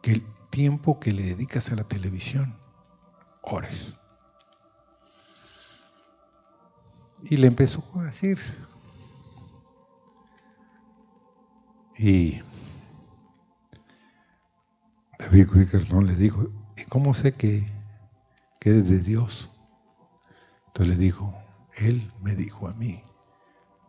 [0.00, 2.58] Que el tiempo que le dedicas a la televisión,
[3.42, 3.92] ores.
[7.22, 8.38] Y le empezó a decir.
[11.98, 12.40] Y
[15.18, 16.61] David Wickerson le dijo, ¿y
[16.92, 17.64] cómo sé que,
[18.60, 19.48] que eres de Dios?
[20.66, 21.34] Entonces le dijo,
[21.78, 23.02] Él me dijo a mí,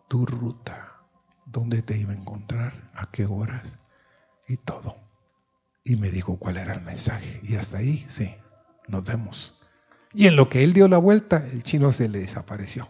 [0.08, 1.02] tu ruta,
[1.46, 3.78] dónde te iba a encontrar, a qué horas
[4.48, 4.96] y todo.
[5.84, 7.42] Y me dijo cuál era el mensaje.
[7.44, 8.34] Y hasta ahí, sí,
[8.88, 9.60] nos vemos.
[10.14, 12.88] Y en lo que él dio la vuelta, el chino se le desapareció.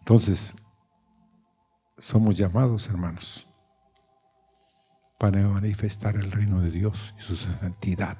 [0.00, 0.52] Entonces,
[1.96, 3.45] somos llamados, hermanos,
[5.18, 8.18] para manifestar el reino de Dios y su santidad.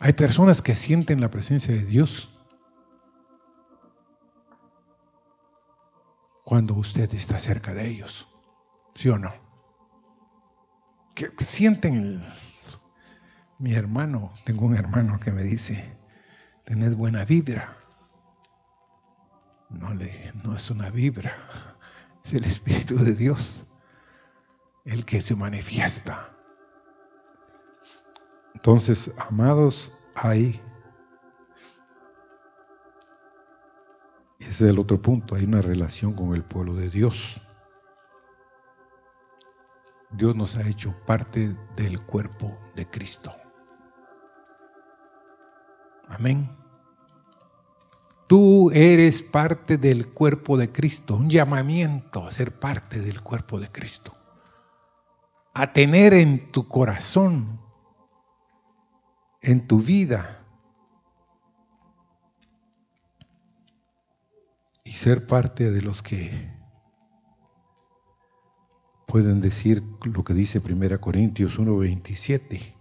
[0.00, 2.28] Hay personas que sienten la presencia de Dios
[6.44, 8.28] cuando usted está cerca de ellos,
[8.96, 9.32] ¿sí o no?
[11.14, 12.24] Que sienten
[13.58, 15.96] mi hermano, tengo un hermano que me dice,
[16.64, 17.76] tenés buena vibra.
[19.70, 21.36] No, le, no es una vibra,
[22.24, 23.64] es el Espíritu de Dios
[24.84, 26.28] el que se manifiesta.
[28.54, 30.60] Entonces, amados, hay,
[34.38, 37.40] ese es el otro punto, hay una relación con el pueblo de Dios.
[40.10, 43.34] Dios nos ha hecho parte del cuerpo de Cristo.
[46.08, 46.50] Amén.
[48.28, 53.70] Tú eres parte del cuerpo de Cristo, un llamamiento a ser parte del cuerpo de
[53.70, 54.14] Cristo.
[55.54, 57.60] A tener en tu corazón,
[59.42, 60.42] en tu vida,
[64.84, 66.52] y ser parte de los que
[69.06, 72.74] pueden decir lo que dice 1 Corintios 1:27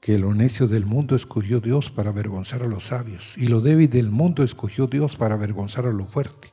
[0.00, 3.90] que lo necio del mundo escogió Dios para avergonzar a los sabios, y lo débil
[3.90, 6.52] del mundo escogió Dios para avergonzar a lo fuerte.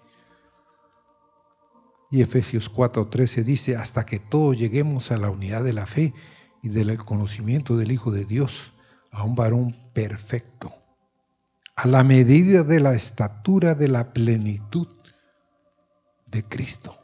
[2.14, 6.14] Y Efesios 4:13 dice, hasta que todos lleguemos a la unidad de la fe
[6.62, 8.72] y del conocimiento del Hijo de Dios,
[9.10, 10.72] a un varón perfecto,
[11.76, 14.88] a la medida de la estatura de la plenitud
[16.28, 16.96] de Cristo.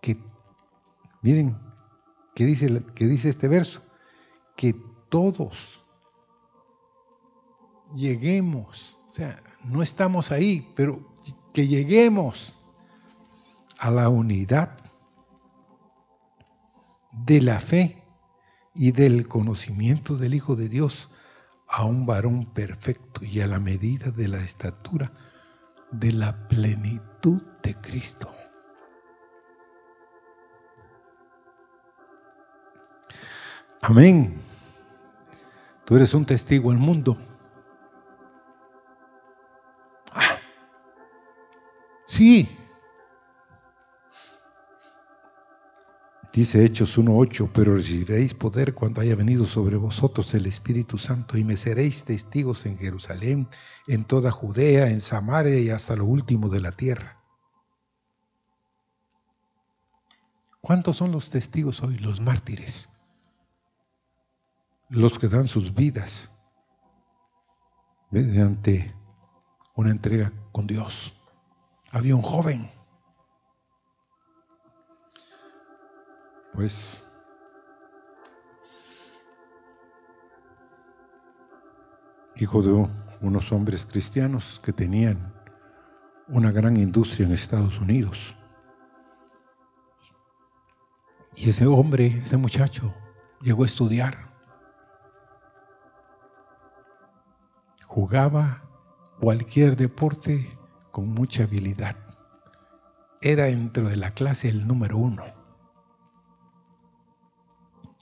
[0.00, 0.16] Que,
[1.22, 1.58] miren,
[2.36, 3.82] ¿qué dice, qué dice este verso?
[4.54, 4.76] que
[5.08, 5.82] todos
[7.96, 11.00] lleguemos, o sea, no estamos ahí, pero
[11.52, 12.59] que lleguemos
[13.80, 14.76] a la unidad
[17.12, 18.04] de la fe
[18.74, 21.08] y del conocimiento del Hijo de Dios
[21.66, 25.10] a un varón perfecto y a la medida de la estatura
[25.92, 28.30] de la plenitud de Cristo.
[33.80, 34.42] Amén.
[35.86, 37.16] Tú eres un testigo al mundo.
[40.12, 40.36] Ah,
[42.06, 42.59] sí.
[46.32, 51.42] Dice Hechos 1.8, pero recibiréis poder cuando haya venido sobre vosotros el Espíritu Santo y
[51.42, 53.48] me seréis testigos en Jerusalén,
[53.88, 57.20] en toda Judea, en Samaria y hasta lo último de la tierra.
[60.60, 62.88] ¿Cuántos son los testigos hoy, los mártires?
[64.88, 66.30] Los que dan sus vidas
[68.10, 68.94] mediante
[69.74, 71.12] una entrega con Dios.
[71.90, 72.70] Había un joven
[76.60, 77.02] pues
[82.36, 82.86] hijo de
[83.22, 85.32] unos hombres cristianos que tenían
[86.28, 88.36] una gran industria en Estados Unidos.
[91.34, 92.94] Y ese hombre, ese muchacho,
[93.40, 94.30] llegó a estudiar.
[97.86, 98.64] Jugaba
[99.18, 100.58] cualquier deporte
[100.90, 101.96] con mucha habilidad.
[103.22, 105.39] Era dentro de la clase el número uno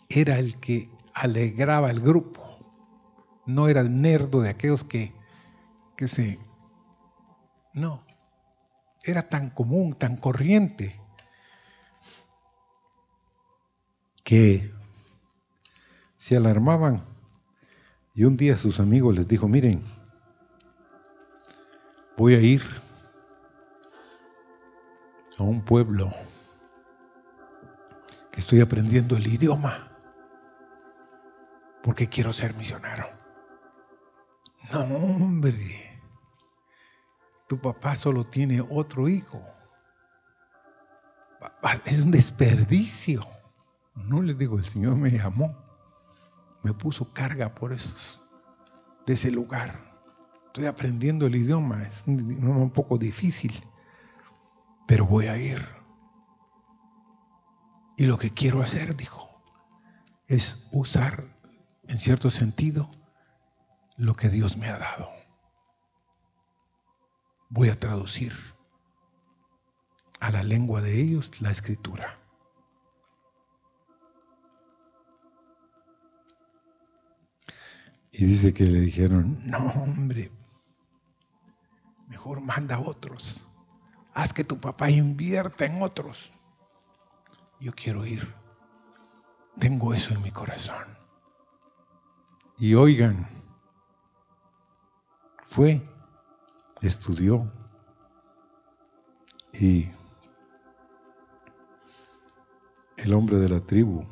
[0.09, 2.43] era el que alegraba al grupo.
[3.47, 5.13] No era el nerdo de aquellos que,
[5.97, 6.39] que se...
[7.73, 8.03] No,
[9.05, 11.01] era tan común, tan corriente,
[14.25, 14.73] que
[16.17, 17.05] se alarmaban.
[18.15, 19.83] Y un día sus amigos les dijo, miren,
[22.17, 22.63] voy a ir
[25.39, 26.13] a un pueblo
[28.33, 29.88] que estoy aprendiendo el idioma
[31.83, 33.09] porque quiero ser misionero.
[34.73, 36.01] No, hombre.
[37.49, 39.43] Tu papá solo tiene otro hijo.
[41.87, 43.27] Es un desperdicio.
[43.95, 45.57] No les digo, el Señor me llamó.
[46.63, 48.23] Me puso carga por esos,
[49.07, 50.03] de ese lugar.
[50.47, 51.83] Estoy aprendiendo el idioma.
[51.83, 53.65] Es un poco difícil.
[54.87, 55.67] Pero voy a ir.
[57.97, 59.43] Y lo que quiero hacer, dijo,
[60.27, 61.38] es usar
[61.89, 62.91] en cierto sentido,
[63.97, 65.11] lo que Dios me ha dado.
[67.49, 68.33] Voy a traducir
[70.21, 72.19] a la lengua de ellos la escritura.
[78.13, 80.31] Y dice que le dijeron, no hombre,
[82.09, 83.45] mejor manda a otros.
[84.13, 86.33] Haz que tu papá invierta en otros.
[87.61, 88.35] Yo quiero ir.
[89.59, 90.98] Tengo eso en mi corazón.
[92.59, 93.29] Y oigan,
[95.51, 95.81] fue,
[96.81, 97.51] estudió
[99.53, 99.89] y
[102.97, 104.05] el hombre de la tribu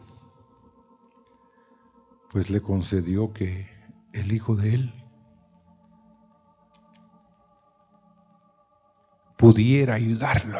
[2.30, 3.68] pues le concedió que
[4.12, 4.94] el hijo de él
[9.36, 10.58] pudiera ayudarlo.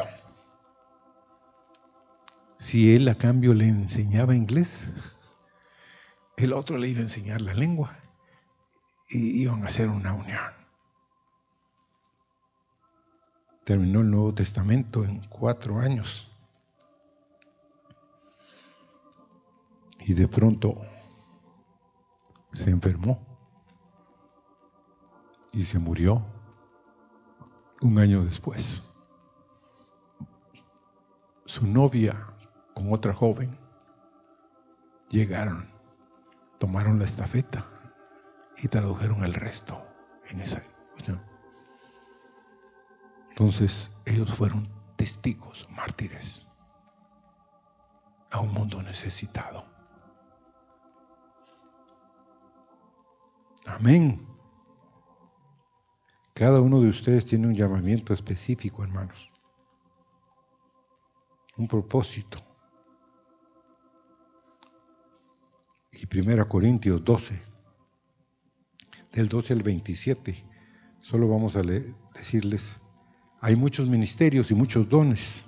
[2.59, 4.91] Si él a cambio le enseñaba inglés,
[6.37, 7.97] el otro le iba a enseñar la lengua
[9.09, 10.39] y iban a hacer una unión.
[13.63, 16.31] Terminó el Nuevo Testamento en cuatro años.
[19.99, 20.79] Y de pronto
[22.53, 23.19] se enfermó
[25.51, 26.23] y se murió
[27.81, 28.83] un año después.
[31.45, 32.27] Su novia
[32.73, 33.57] con otra joven
[35.09, 35.76] llegaron
[36.57, 37.65] tomaron la estafeta
[38.57, 39.85] y tradujeron el resto
[40.29, 40.61] en esa.
[43.29, 46.47] Entonces ellos fueron testigos, mártires,
[48.31, 49.63] a un mundo necesitado.
[53.67, 54.25] Amén.
[56.33, 59.31] Cada uno de ustedes tiene un llamamiento específico, hermanos.
[61.57, 62.39] Un propósito.
[66.07, 67.41] Y Primera Corintios 12,
[69.11, 70.45] del 12 al 27.
[71.01, 71.61] Solo vamos a
[72.13, 72.79] decirles,
[73.41, 75.43] hay muchos ministerios y muchos dones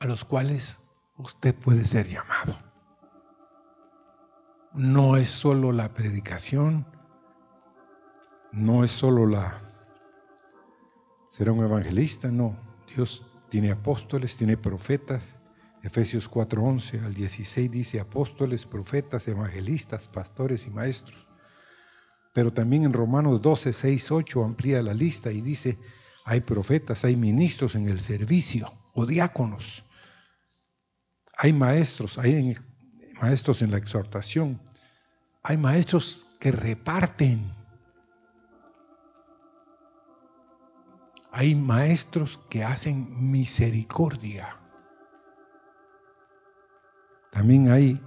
[0.00, 0.78] a los cuales
[1.16, 2.56] usted puede ser llamado.
[4.74, 6.86] No es solo la predicación,
[8.52, 9.60] no es solo la
[11.30, 12.56] será un evangelista, no.
[12.92, 15.38] Dios tiene apóstoles, tiene profetas,
[15.82, 21.26] Efesios 4:11 al 16 dice apóstoles, profetas, evangelistas, pastores y maestros.
[22.34, 25.78] Pero también en Romanos 12, 6, 8 amplía la lista y dice,
[26.24, 29.84] hay profetas, hay ministros en el servicio o diáconos,
[31.36, 32.56] hay maestros, hay
[33.20, 34.60] maestros en la exhortación,
[35.42, 37.50] hay maestros que reparten,
[41.32, 44.67] hay maestros que hacen misericordia.
[47.30, 48.00] También hay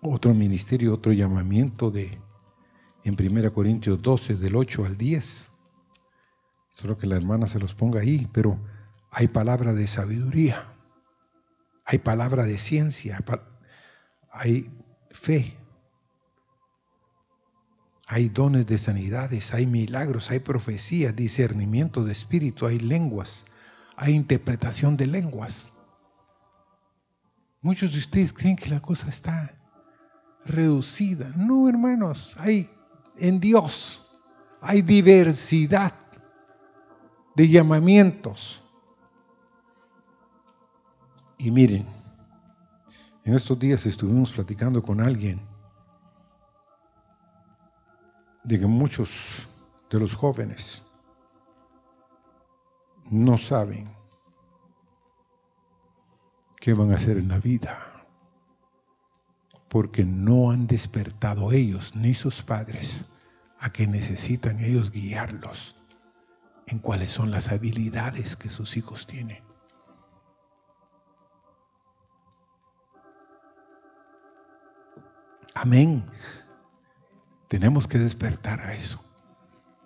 [0.00, 2.18] otro ministerio, otro llamamiento de
[3.04, 5.48] en 1 Corintios 12, del 8 al 10.
[6.72, 8.58] Solo que la hermana se los ponga ahí, pero
[9.10, 10.74] hay palabra de sabiduría,
[11.84, 13.24] hay palabra de ciencia,
[14.30, 14.68] hay
[15.10, 15.56] fe,
[18.08, 23.46] hay dones de sanidades, hay milagros, hay profecías, discernimiento de espíritu, hay lenguas,
[23.96, 25.70] hay interpretación de lenguas.
[27.60, 29.54] Muchos de ustedes creen que la cosa está
[30.44, 31.30] reducida.
[31.36, 32.70] No, hermanos, hay
[33.16, 34.04] en Dios,
[34.60, 35.92] hay diversidad
[37.34, 38.62] de llamamientos.
[41.38, 41.86] Y miren,
[43.24, 45.40] en estos días estuvimos platicando con alguien
[48.44, 49.10] de que muchos
[49.90, 50.82] de los jóvenes
[53.10, 53.88] no saben
[56.66, 57.78] qué van a hacer en la vida,
[59.68, 63.04] porque no han despertado ellos ni sus padres
[63.60, 65.76] a que necesitan ellos guiarlos
[66.66, 69.44] en cuáles son las habilidades que sus hijos tienen.
[75.54, 76.04] Amén.
[77.46, 79.00] Tenemos que despertar a eso.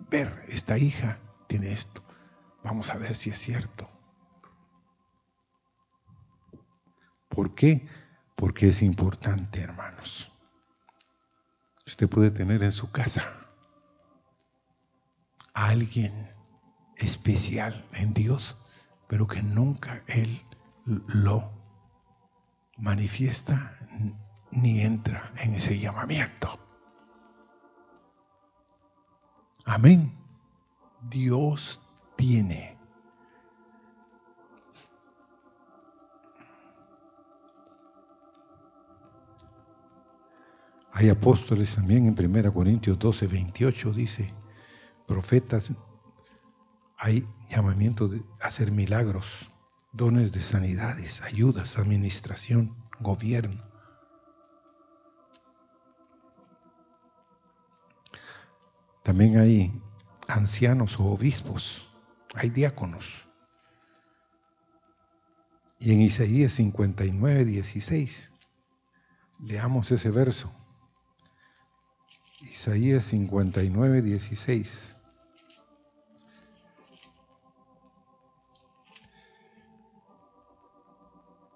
[0.09, 2.01] Ver, esta hija tiene esto.
[2.63, 3.87] Vamos a ver si es cierto.
[7.31, 7.87] ¿Por qué?
[8.35, 10.31] Porque es importante, hermanos.
[11.87, 13.23] Usted puede tener en su casa
[15.53, 16.29] a alguien
[16.97, 18.57] especial en Dios,
[19.07, 20.41] pero que nunca Él
[20.85, 21.51] lo
[22.77, 23.73] manifiesta
[24.51, 26.59] ni entra en ese llamamiento.
[29.65, 30.13] Amén.
[31.09, 31.79] Dios
[32.17, 32.80] tiene.
[41.01, 44.31] Hay apóstoles también en 1 Corintios 12, 28 dice,
[45.07, 45.71] profetas,
[46.95, 49.25] hay llamamiento de hacer milagros,
[49.91, 53.63] dones de sanidades, ayudas, administración, gobierno.
[59.01, 59.81] También hay
[60.27, 61.89] ancianos o obispos,
[62.35, 63.27] hay diáconos.
[65.79, 68.29] Y en Isaías 59, 16,
[69.39, 70.60] leamos ese verso.
[72.41, 74.95] Isaías 59, 16.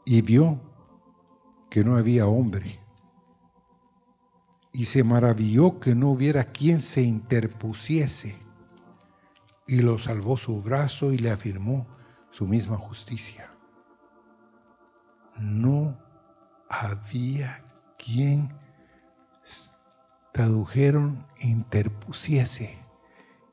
[0.06, 0.60] Y vio
[1.70, 2.80] que no había hombre
[4.72, 8.38] y se maravilló que no hubiera quien se interpusiese,
[9.68, 11.88] y lo salvó su brazo y le afirmó
[12.32, 13.50] su misma justicia.
[15.40, 15.98] No
[16.70, 17.64] había
[17.98, 18.54] quien
[20.36, 22.78] tradujeron interpusiese.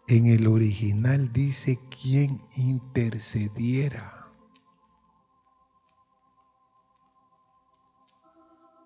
[0.08, 4.26] En el original dice quien intercediera.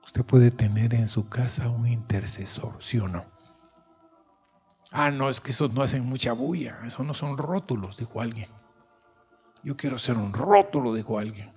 [0.04, 3.24] Usted puede tener en su casa un intercesor, ¿sí o no?
[4.90, 8.50] Ah, no, es que esos no hacen mucha bulla, esos no son rótulos, dijo alguien.
[9.62, 11.50] Yo quiero ser un rótulo, dijo alguien.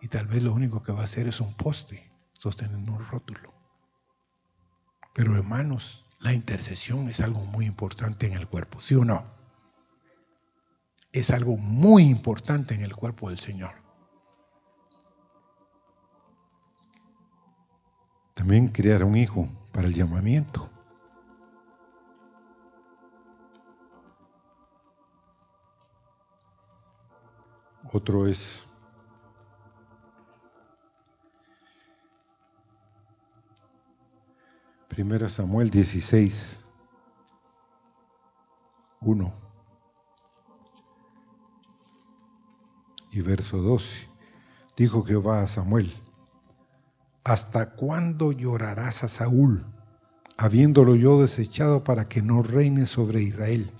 [0.00, 3.59] Y tal vez lo único que va a hacer es un poste sosteniendo un rótulo.
[5.12, 9.24] Pero hermanos, la intercesión es algo muy importante en el cuerpo, ¿sí o no?
[11.12, 13.72] Es algo muy importante en el cuerpo del Señor.
[18.34, 20.70] También crear un hijo para el llamamiento.
[27.92, 28.64] Otro es
[34.90, 36.58] Primera Samuel 16,
[39.00, 39.32] 1
[43.12, 44.08] y verso 12.
[44.76, 45.94] Dijo Jehová a Samuel,
[47.22, 49.64] ¿Hasta cuándo llorarás a Saúl,
[50.36, 53.70] habiéndolo yo desechado para que no reine sobre Israel?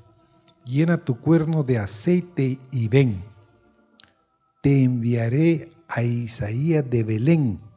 [0.64, 3.24] Llena tu cuerno de aceite y ven.
[4.62, 7.69] Te enviaré a Isaías de Belén,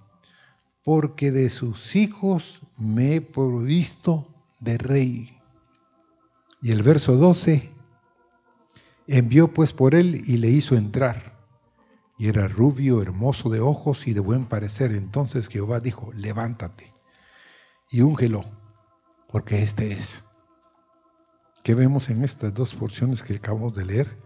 [0.84, 4.28] porque de sus hijos me he provisto
[4.60, 5.40] de rey.
[6.62, 7.72] Y el verso 12,
[9.08, 11.34] envió pues por él y le hizo entrar
[12.18, 14.94] y era rubio, hermoso de ojos y de buen parecer.
[14.94, 16.94] Entonces Jehová dijo, levántate
[17.90, 18.46] y úngelo,
[19.30, 20.24] porque este es.
[21.64, 24.18] ¿Qué vemos en estas dos porciones que acabamos de leer?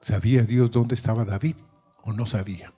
[0.00, 1.56] ¿Sabía Dios dónde estaba David
[2.04, 2.72] o no sabía?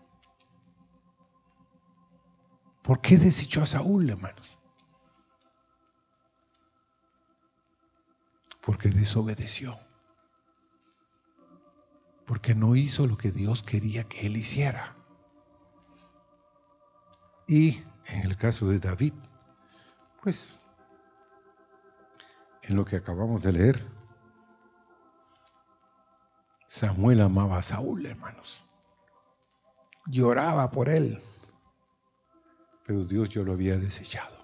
[2.83, 4.57] ¿Por qué desechó a Saúl, hermanos?
[8.61, 9.77] Porque desobedeció.
[12.27, 14.97] Porque no hizo lo que Dios quería que él hiciera.
[17.49, 19.15] Y en el caso de David,
[20.23, 20.59] pues,
[22.63, 23.87] en lo que acabamos de leer,
[26.67, 28.66] Samuel amaba a Saúl, hermanos.
[30.07, 31.21] Lloraba por él
[32.87, 34.37] pero Dios yo lo había desechado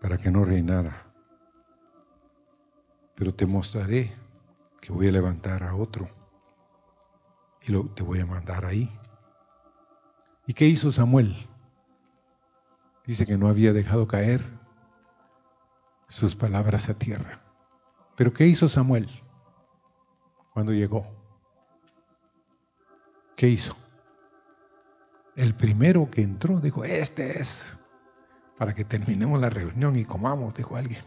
[0.00, 1.06] para que no reinara.
[3.16, 4.14] Pero te mostraré
[4.80, 6.08] que voy a levantar a otro
[7.62, 8.92] y lo, te voy a mandar ahí.
[10.46, 11.48] ¿Y qué hizo Samuel?
[13.06, 14.44] Dice que no había dejado caer
[16.06, 17.40] sus palabras a tierra.
[18.14, 19.08] Pero ¿qué hizo Samuel
[20.52, 21.17] cuando llegó?
[23.38, 23.76] ¿Qué hizo?
[25.36, 27.76] El primero que entró dijo, este es,
[28.56, 31.04] para que terminemos la reunión y comamos, dijo alguien.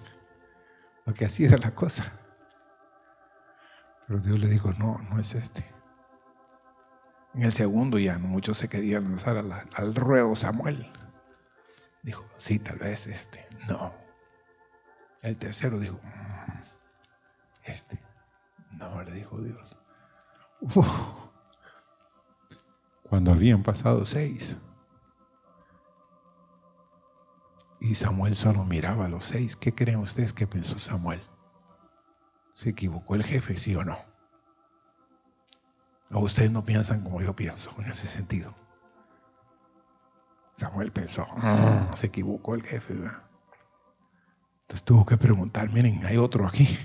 [1.03, 2.13] Porque así era la cosa.
[4.07, 5.65] Pero Dios le dijo, no, no es este.
[7.33, 9.35] En el segundo ya muchos se querían lanzar
[9.75, 10.89] al ruedo Samuel.
[12.01, 13.45] Dijo, sí, tal vez este.
[13.67, 13.93] No.
[15.21, 16.51] El tercero dijo, mm,
[17.65, 17.99] este.
[18.71, 19.75] No, le dijo Dios
[23.11, 24.55] cuando habían pasado seis.
[27.81, 29.57] Y Samuel solo miraba a los seis.
[29.57, 31.21] ¿Qué creen ustedes que pensó Samuel?
[32.53, 33.97] ¿Se equivocó el jefe, sí o no?
[36.09, 38.55] ¿O ustedes no piensan como yo pienso en ese sentido?
[40.55, 42.93] Samuel pensó, ah, se equivocó el jefe.
[42.93, 46.79] Entonces tuvo que preguntar, miren, hay otro aquí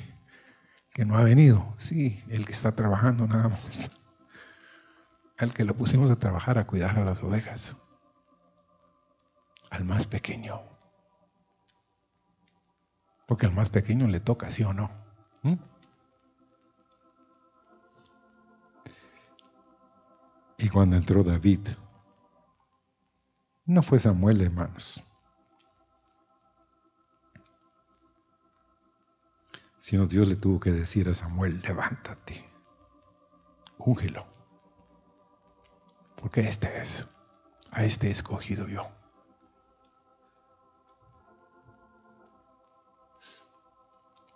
[0.92, 1.76] que no ha venido.
[1.78, 3.92] Sí, el que está trabajando nada más
[5.38, 7.76] al que lo pusimos a trabajar a cuidar a las ovejas,
[9.70, 10.62] al más pequeño.
[13.26, 14.90] Porque al más pequeño le toca, sí o no.
[15.42, 15.54] ¿Mm?
[20.58, 21.68] Y cuando entró David,
[23.66, 25.02] no fue Samuel, hermanos,
[29.78, 32.48] sino Dios le tuvo que decir a Samuel, levántate,
[33.76, 34.35] úngelo
[36.26, 37.06] porque este es,
[37.70, 38.90] a este escogido yo.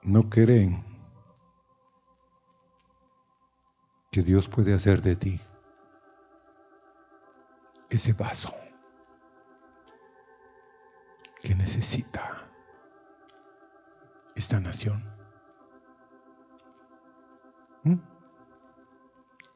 [0.02, 0.84] No creen
[4.12, 5.40] que Dios puede hacer de ti
[7.88, 8.54] ese vaso
[11.42, 12.46] que necesita
[14.36, 15.02] esta nación.
[17.82, 17.96] ¿Mm?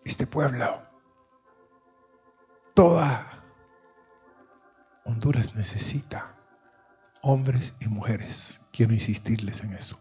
[0.05, 0.93] Este pueblo
[2.74, 3.30] toda
[5.04, 6.34] Honduras necesita
[7.22, 8.60] hombres y mujeres.
[8.72, 9.98] Quiero insistirles en eso.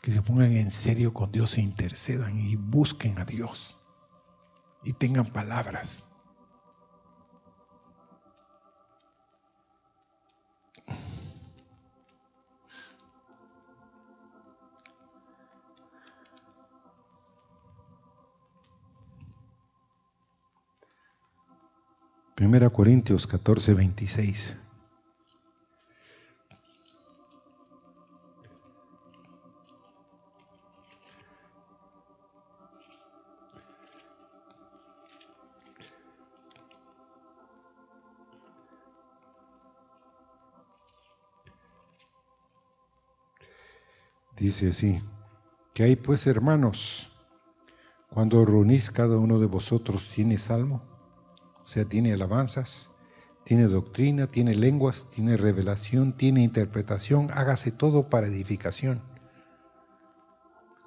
[0.00, 3.76] Que se pongan en serio con Dios e intercedan y busquen a Dios.
[4.84, 6.04] Y tengan palabras.
[22.38, 24.56] Primera Corintios 14, 26.
[44.36, 45.02] Dice así,
[45.74, 47.10] que hay pues hermanos,
[48.10, 50.97] cuando reunís cada uno de vosotros tiene salmo,
[51.68, 52.88] o sea, tiene alabanzas,
[53.44, 59.02] tiene doctrina, tiene lenguas, tiene revelación, tiene interpretación, hágase todo para edificación.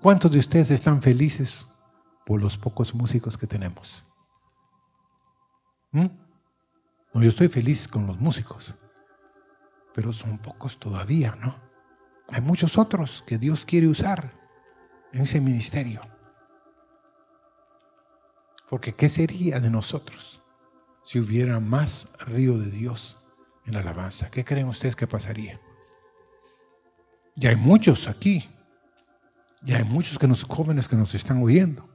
[0.02, 1.68] ¿Cuántos de ustedes están felices
[2.26, 4.04] por los pocos músicos que tenemos?
[5.92, 6.08] ¿Mm?
[7.14, 8.76] No, yo estoy feliz con los músicos,
[9.94, 11.56] pero son pocos todavía, ¿no?
[12.30, 14.34] Hay muchos otros que Dios quiere usar
[15.14, 16.02] en ese ministerio.
[18.68, 20.41] Porque ¿qué sería de nosotros?
[21.04, 23.18] Si hubiera más río de Dios
[23.66, 24.30] en la alabanza?
[24.30, 25.60] ¿Qué creen ustedes que pasaría?
[27.36, 28.50] Ya hay muchos aquí.
[29.64, 31.88] Ya hay muchos que nos, jóvenes que nos están oyendo.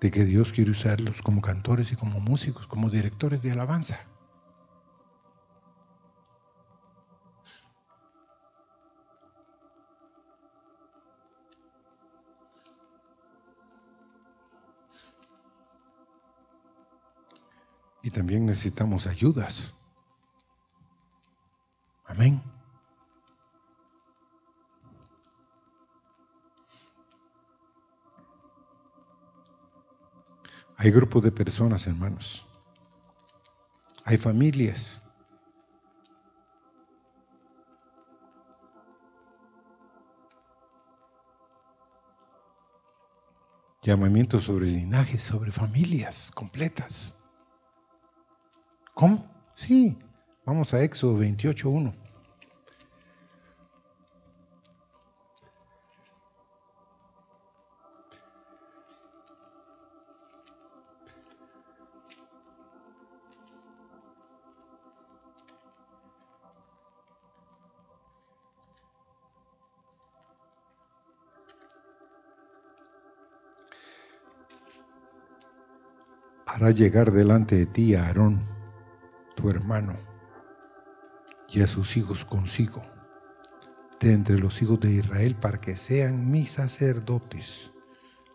[0.00, 4.00] De que Dios quiere usarlos como cantores y como músicos, como directores de alabanza.
[18.14, 19.74] También necesitamos ayudas.
[22.06, 22.40] Amén.
[30.76, 32.46] Hay grupos de personas, hermanos.
[34.04, 35.02] Hay familias.
[43.82, 47.12] Llamamiento sobre linajes, sobre familias completas.
[48.94, 49.26] ¿Cómo?
[49.56, 49.98] Sí.
[50.46, 51.94] Vamos a Éxodo 28.1.
[76.54, 78.40] hará llegar delante de ti a Aarón,
[79.44, 79.94] tu hermano,
[81.50, 82.80] y a sus hijos consigo,
[84.00, 87.70] de entre los hijos de Israel, para que sean mis sacerdotes,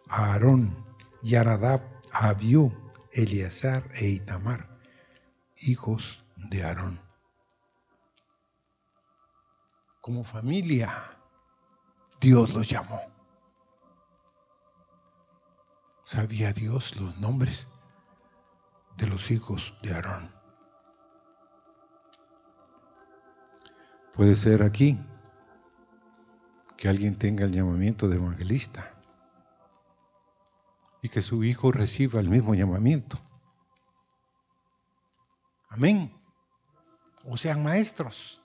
[0.07, 0.85] Aarón
[1.23, 1.81] y a Nadab,
[2.11, 2.71] a Abiú,
[3.11, 4.69] Eleazar e Itamar,
[5.63, 7.01] hijos de Aarón.
[10.01, 11.17] Como familia,
[12.21, 13.01] Dios los llamó.
[16.05, 17.65] ¿Sabía Dios los nombres
[18.97, 20.38] de los hijos de Aarón.
[24.19, 24.99] Puede ser aquí
[26.75, 28.91] que alguien tenga el llamamiento de evangelista
[31.01, 33.17] y que su hijo reciba el mismo llamamiento.
[35.69, 36.13] Amén.
[37.23, 38.41] O sean maestros.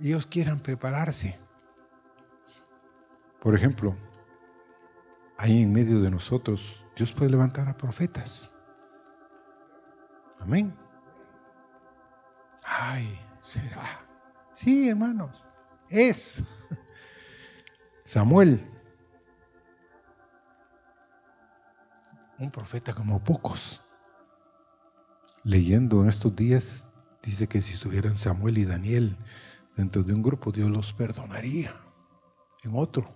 [0.00, 1.38] Ellos quieran prepararse.
[3.40, 3.94] Por ejemplo,
[5.36, 8.50] ahí en medio de nosotros, Dios puede levantar a profetas.
[10.40, 10.74] Amén.
[12.64, 13.06] Ay,
[13.46, 14.07] será.
[14.58, 15.30] Sí, hermanos,
[15.88, 16.42] es
[18.04, 18.60] Samuel.
[22.40, 23.80] Un profeta como pocos.
[25.44, 26.88] Leyendo en estos días,
[27.22, 29.16] dice que si estuvieran Samuel y Daniel
[29.76, 31.76] dentro de un grupo, Dios los perdonaría.
[32.64, 33.14] En otro,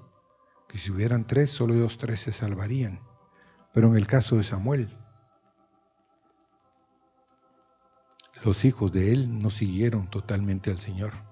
[0.68, 3.00] que si hubieran tres, solo ellos tres se salvarían.
[3.74, 4.96] Pero en el caso de Samuel,
[8.44, 11.31] los hijos de él no siguieron totalmente al Señor.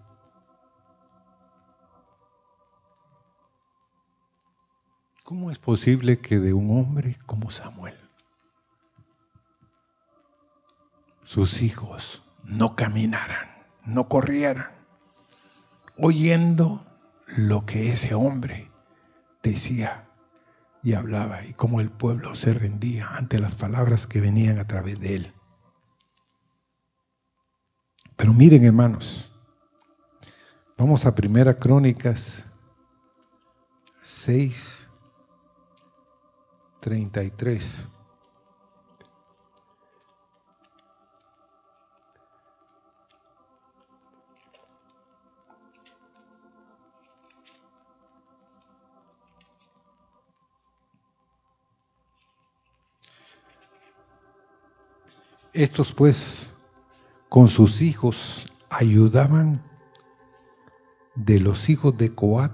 [5.30, 7.94] ¿Cómo es posible que de un hombre como Samuel
[11.22, 13.48] sus hijos no caminaran,
[13.84, 14.72] no corrieran,
[15.96, 16.84] oyendo
[17.28, 18.72] lo que ese hombre
[19.40, 20.08] decía
[20.82, 24.98] y hablaba y cómo el pueblo se rendía ante las palabras que venían a través
[24.98, 25.34] de él?
[28.16, 29.30] Pero miren, hermanos,
[30.76, 32.44] vamos a Primera Crónicas
[34.00, 34.88] 6,
[36.80, 37.88] 33.
[55.52, 56.52] Estos pues
[57.28, 59.62] con sus hijos ayudaban
[61.16, 62.52] de los hijos de Coat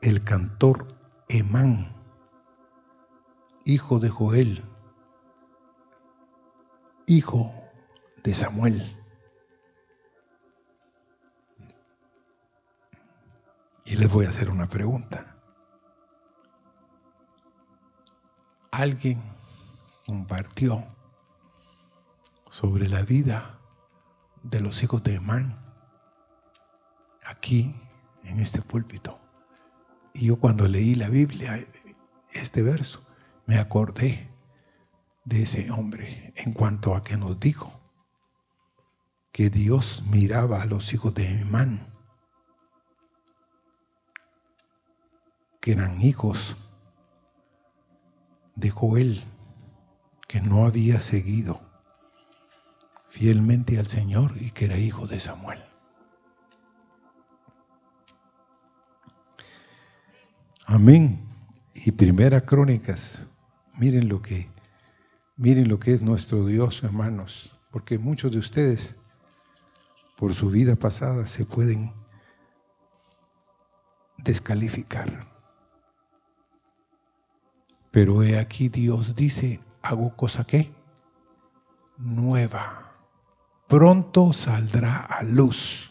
[0.00, 0.88] el cantor
[1.28, 1.97] Emán,
[3.68, 4.64] hijo de Joel,
[7.04, 7.52] hijo
[8.24, 8.96] de Samuel.
[13.84, 15.36] Y les voy a hacer una pregunta.
[18.70, 19.22] ¿Alguien
[20.06, 20.82] compartió
[22.48, 23.58] sobre la vida
[24.42, 25.58] de los hijos de Emán
[27.26, 27.78] aquí
[28.24, 29.18] en este púlpito.
[30.14, 31.62] Y yo cuando leí la Biblia,
[32.32, 33.07] este verso,
[33.48, 34.28] me acordé
[35.24, 37.72] de ese hombre en cuanto a que nos dijo
[39.32, 41.94] que Dios miraba a los hijos de Emán,
[45.62, 46.58] que eran hijos
[48.54, 49.24] de Joel,
[50.26, 51.58] que no había seguido
[53.08, 55.64] fielmente al Señor y que era hijo de Samuel.
[60.66, 61.26] Amén.
[61.72, 63.27] Y primera crónicas,
[63.78, 64.50] miren lo que
[65.36, 68.94] miren lo que es nuestro Dios, hermanos, porque muchos de ustedes
[70.16, 71.92] por su vida pasada se pueden
[74.18, 75.28] descalificar.
[77.92, 80.72] Pero he aquí Dios dice, hago cosa que
[81.96, 82.92] nueva.
[83.68, 85.90] Pronto saldrá a luz.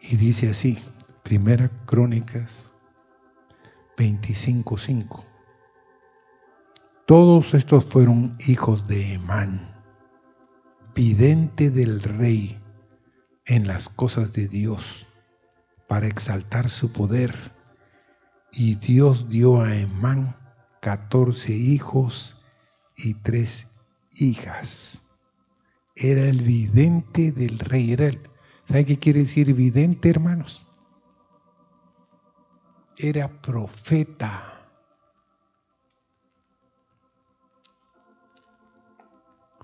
[0.00, 0.78] Y dice así,
[1.22, 2.70] Primera Crónicas
[3.98, 5.24] 25.5.
[7.04, 9.82] Todos estos fueron hijos de Emán,
[10.94, 12.62] vidente del rey
[13.46, 15.08] en las cosas de Dios,
[15.88, 17.52] para exaltar su poder.
[18.52, 20.36] Y Dios dio a Emán
[20.80, 22.36] catorce hijos
[22.96, 23.66] y tres
[24.12, 25.00] hijas.
[25.96, 27.92] Era el vidente del rey.
[27.92, 28.20] Era el,
[28.68, 30.67] ¿Sabe qué quiere decir vidente, hermanos?
[33.00, 34.54] Era profeta.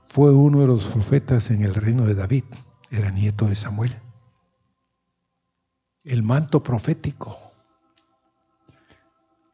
[0.05, 2.45] Fue uno de los profetas en el reino de David.
[2.91, 3.93] Era nieto de Samuel.
[6.05, 7.37] El manto profético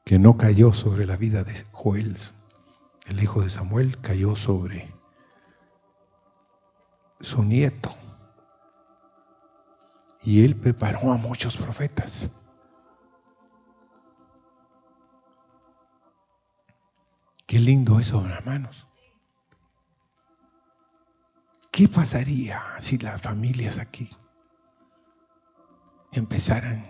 [0.04, 2.18] que no cayó sobre la vida de Joel,
[3.06, 4.92] el hijo de Samuel, cayó sobre
[7.20, 7.96] su nieto.
[10.22, 12.28] Y él preparó a muchos profetas.
[17.50, 18.86] Qué lindo eso, hermanos.
[21.72, 24.08] ¿Qué pasaría si las familias aquí
[26.12, 26.86] empezaran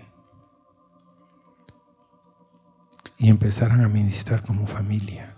[3.16, 5.34] y empezaran a ministrar como familia.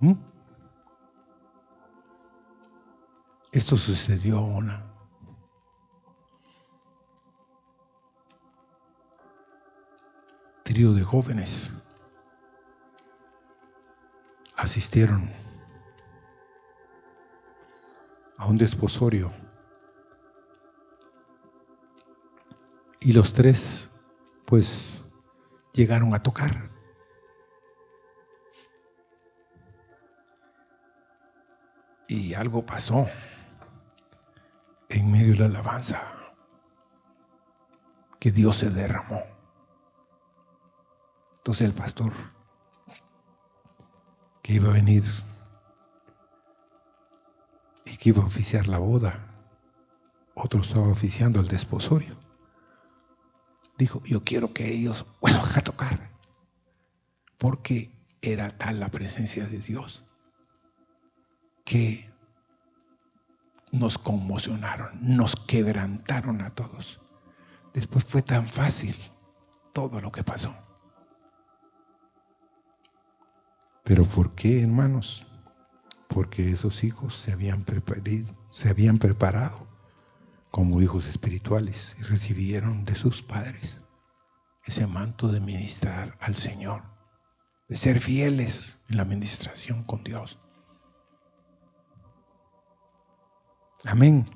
[0.00, 0.14] ¿Mm?
[3.52, 4.90] Esto sucedió una.
[10.64, 11.77] Trío de jóvenes
[14.58, 15.30] asistieron
[18.36, 19.32] a un desposorio
[23.00, 23.88] y los tres
[24.44, 25.04] pues
[25.72, 26.70] llegaron a tocar.
[32.08, 33.06] Y algo pasó
[34.88, 36.02] en medio de la alabanza,
[38.18, 39.22] que Dios se derramó.
[41.36, 42.12] Entonces el pastor
[44.48, 45.04] que iba a venir
[47.84, 49.20] y que iba a oficiar la boda,
[50.34, 52.16] otro estaba oficiando el desposorio
[53.76, 56.10] dijo, yo quiero que ellos vuelvan a tocar,
[57.36, 57.92] porque
[58.22, 60.02] era tal la presencia de Dios
[61.66, 62.10] que
[63.70, 67.02] nos conmocionaron, nos quebrantaron a todos.
[67.74, 68.96] Después fue tan fácil
[69.74, 70.56] todo lo que pasó.
[73.88, 75.26] Pero ¿por qué, hermanos?
[76.08, 79.66] Porque esos hijos se habían preparado, se habían preparado
[80.50, 83.80] como hijos espirituales y recibieron de sus padres
[84.66, 86.82] ese manto de ministrar al Señor,
[87.66, 90.38] de ser fieles en la administración con Dios.
[93.86, 94.26] Amén.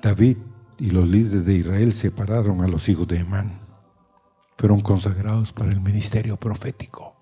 [0.00, 0.38] David
[0.78, 3.65] y los líderes de Israel separaron a los hijos de Emán.
[4.58, 7.16] Fueron consagrados para el ministerio profético.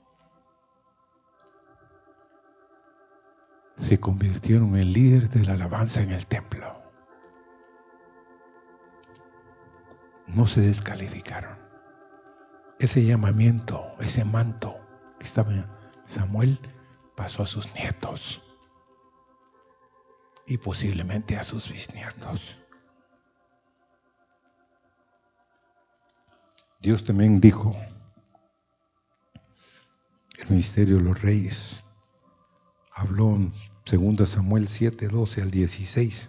[3.79, 6.83] se convirtieron en líderes de la alabanza en el templo.
[10.27, 11.59] No se descalificaron.
[12.79, 14.77] Ese llamamiento, ese manto
[15.19, 15.67] que estaba en
[16.07, 16.59] Samuel
[17.15, 18.43] pasó a sus nietos
[20.47, 22.64] y posiblemente a sus bisnietos.
[26.85, 27.75] Dios también dijo,
[30.37, 31.83] el ministerio de los reyes
[32.95, 33.55] habló en
[33.91, 36.29] 2 Samuel 7, 12 al 16,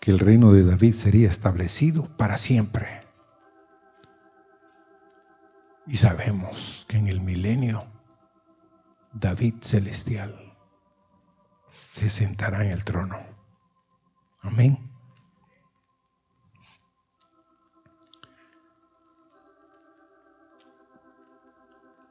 [0.00, 3.02] que el reino de David sería establecido para siempre.
[5.86, 7.84] Y sabemos que en el milenio
[9.12, 10.56] David celestial
[11.70, 13.18] se sentará en el trono.
[14.40, 14.87] Amén.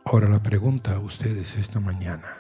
[0.10, 2.38] Ahora la pregunta a ustedes esta mañana.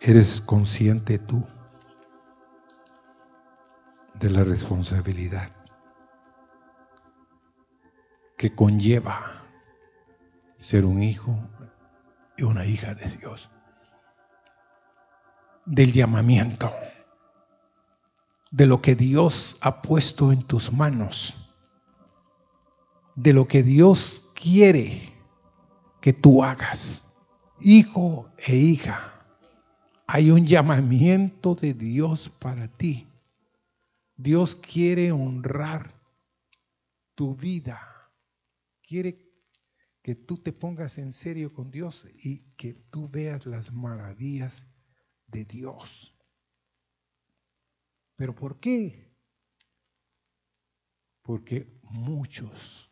[0.00, 1.46] ¿Eres consciente tú
[4.14, 5.48] de la responsabilidad
[8.36, 9.44] que conlleva
[10.58, 11.38] ser un hijo
[12.36, 13.48] y una hija de Dios?
[15.64, 16.74] Del llamamiento,
[18.50, 21.45] de lo que Dios ha puesto en tus manos,
[23.16, 25.12] de lo que Dios quiere
[26.00, 27.02] que tú hagas,
[27.58, 29.16] hijo e hija
[30.06, 33.08] hay un llamamiento de Dios para ti.
[34.16, 36.00] Dios quiere honrar
[37.14, 37.80] tu vida.
[38.82, 39.18] Quiere
[40.02, 44.64] que tú te pongas en serio con Dios y que tú veas las maravillas
[45.26, 46.14] de Dios.
[48.14, 49.12] ¿Pero por qué?
[51.22, 52.85] Porque muchos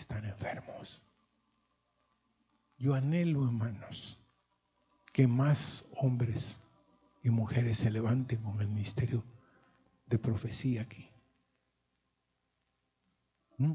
[0.00, 1.02] están enfermos.
[2.78, 4.18] Yo anhelo, hermanos,
[5.12, 6.60] que más hombres
[7.22, 9.22] y mujeres se levanten con el ministerio
[10.06, 11.10] de profecía aquí.
[13.58, 13.72] ¿Mm?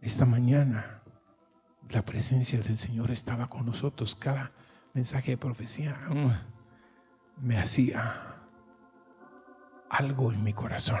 [0.00, 1.02] Esta mañana
[1.90, 4.14] la presencia del Señor estaba con nosotros.
[4.16, 4.52] Cada
[4.94, 8.36] mensaje de profecía mm, me hacía
[9.88, 11.00] algo en mi corazón.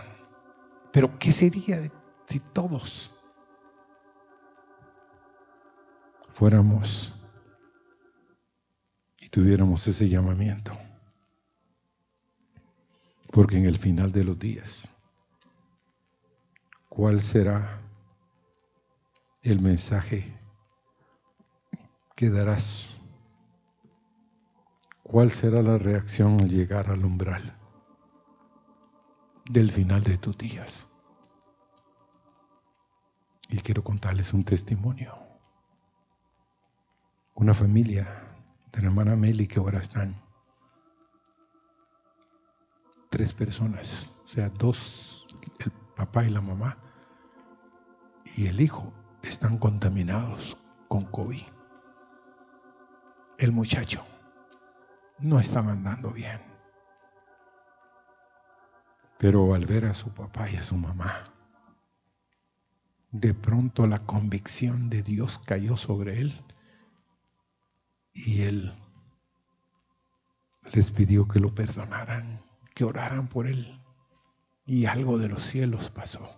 [0.92, 1.90] Pero ¿qué sería
[2.26, 3.12] si todos
[6.38, 7.12] fuéramos
[9.18, 10.70] y tuviéramos ese llamamiento?
[13.32, 14.88] Porque en el final de los días,
[16.88, 17.82] ¿cuál será
[19.42, 20.32] el mensaje
[22.14, 22.88] que darás?
[25.02, 27.42] ¿Cuál será la reacción al llegar al umbral
[29.50, 30.86] del final de tus días?
[33.48, 35.27] Y quiero contarles un testimonio.
[37.40, 38.04] Una familia
[38.72, 40.20] de la hermana Meli que ahora están
[43.10, 45.24] tres personas, o sea, dos,
[45.60, 46.76] el papá y la mamá,
[48.36, 50.58] y el hijo están contaminados
[50.88, 51.44] con COVID.
[53.38, 54.04] El muchacho
[55.20, 56.40] no está andando bien.
[59.16, 61.22] Pero al ver a su papá y a su mamá,
[63.12, 66.44] de pronto la convicción de Dios cayó sobre él
[68.26, 68.74] y él
[70.72, 72.42] les pidió que lo perdonaran
[72.74, 73.80] que oraran por él.
[74.66, 76.36] Y algo de los cielos pasó.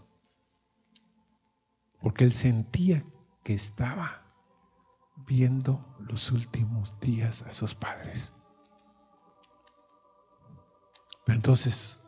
[2.00, 3.02] Porque él sentía
[3.42, 4.22] que estaba
[5.26, 8.32] viendo los últimos días a sus padres.
[11.24, 12.00] Pero entonces,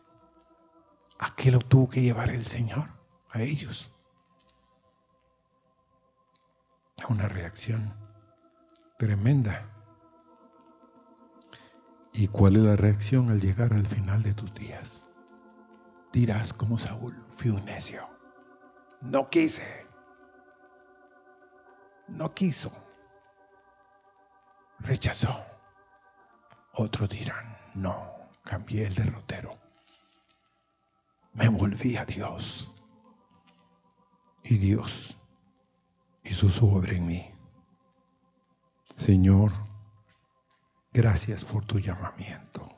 [1.19, 2.89] ¿a qué lo tuvo que llevar el Señor?
[3.31, 3.91] A ellos.
[7.03, 8.02] A una reacción
[9.03, 9.69] tremenda.
[12.13, 15.03] ¿Y cuál es la reacción al llegar al final de tus días?
[16.13, 18.09] Dirás como Saúl, fui un necio.
[19.01, 19.65] No quise.
[22.07, 22.71] No quiso.
[24.79, 25.35] Rechazó.
[26.75, 28.09] Otros dirán, no,
[28.45, 29.59] cambié el derrotero.
[31.33, 32.71] Me volví a Dios.
[34.45, 35.19] Y Dios
[36.23, 37.32] hizo su obra en mí.
[39.05, 39.53] Señor,
[40.95, 42.69] Gracias por tu llamamiento.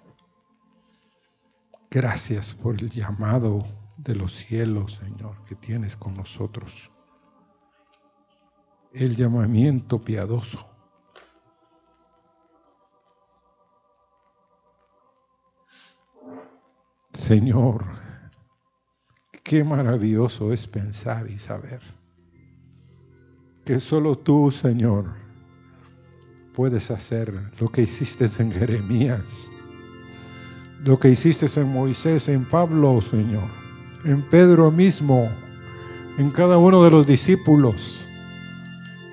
[1.90, 3.58] Gracias por el llamado
[3.96, 6.92] de los cielos, Señor, que tienes con nosotros.
[8.92, 10.64] El llamamiento piadoso.
[17.14, 17.84] Señor,
[19.42, 21.80] qué maravilloso es pensar y saber
[23.64, 25.23] que solo tú, Señor,
[26.54, 29.50] puedes hacer lo que hiciste en Jeremías,
[30.84, 33.48] lo que hiciste en Moisés, en Pablo, Señor,
[34.04, 35.28] en Pedro mismo,
[36.16, 38.08] en cada uno de los discípulos,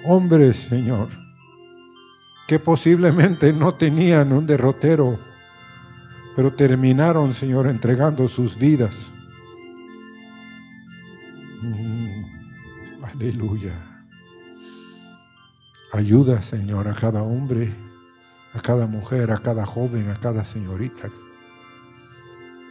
[0.05, 1.09] hombres, Señor,
[2.47, 5.17] que posiblemente no tenían un derrotero,
[6.35, 9.11] pero terminaron, Señor, entregando sus vidas.
[11.63, 12.23] Mm,
[13.03, 14.00] aleluya.
[15.93, 17.73] Ayuda, Señor, a cada hombre,
[18.53, 21.09] a cada mujer, a cada joven, a cada señorita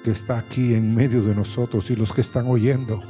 [0.02, 3.02] que está aquí en medio de nosotros y los que están oyendo.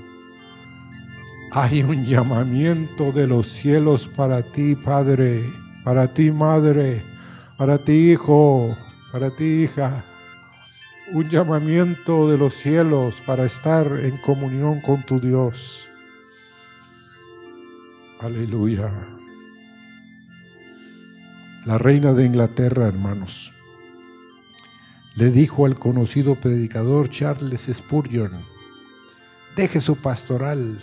[1.53, 5.45] Hay un llamamiento de los cielos para ti, Padre,
[5.85, 7.03] para ti, Madre,
[7.57, 8.77] para ti, Hijo,
[9.13, 10.05] para ti, hija.
[11.13, 15.89] Un llamamiento de los cielos para estar en comunión con tu Dios.
[18.21, 18.91] Aleluya
[21.67, 23.53] la reina de Inglaterra, hermanos,
[25.15, 28.45] le dijo al conocido predicador Charles Spurgeon,
[29.57, 30.83] deje su pastoral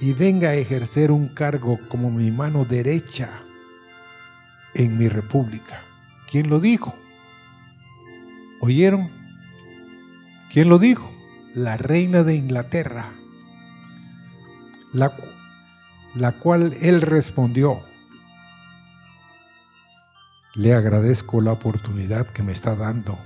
[0.00, 3.30] y venga a ejercer un cargo como mi mano derecha
[4.74, 5.80] en mi república.
[6.30, 6.94] ¿Quién lo dijo?
[8.60, 9.10] ¿Oyeron?
[10.52, 11.10] ¿Quién lo dijo?
[11.54, 13.10] La reina de Inglaterra,
[14.92, 15.12] la,
[16.14, 17.80] la cual él respondió,
[20.58, 23.16] le agradezco la oportunidad que me está dando,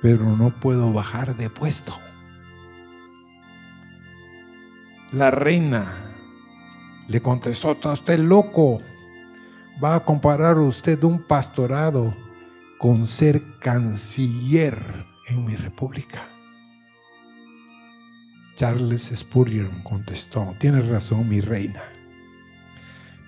[0.00, 1.92] pero no puedo bajar de puesto.
[5.12, 5.92] La reina
[7.06, 8.80] le contestó, está usted loco.
[9.84, 12.14] Va a comparar usted un pastorado
[12.78, 14.78] con ser canciller
[15.28, 16.22] en mi república.
[18.56, 21.82] Charles Spurgeon contestó, tienes razón mi reina.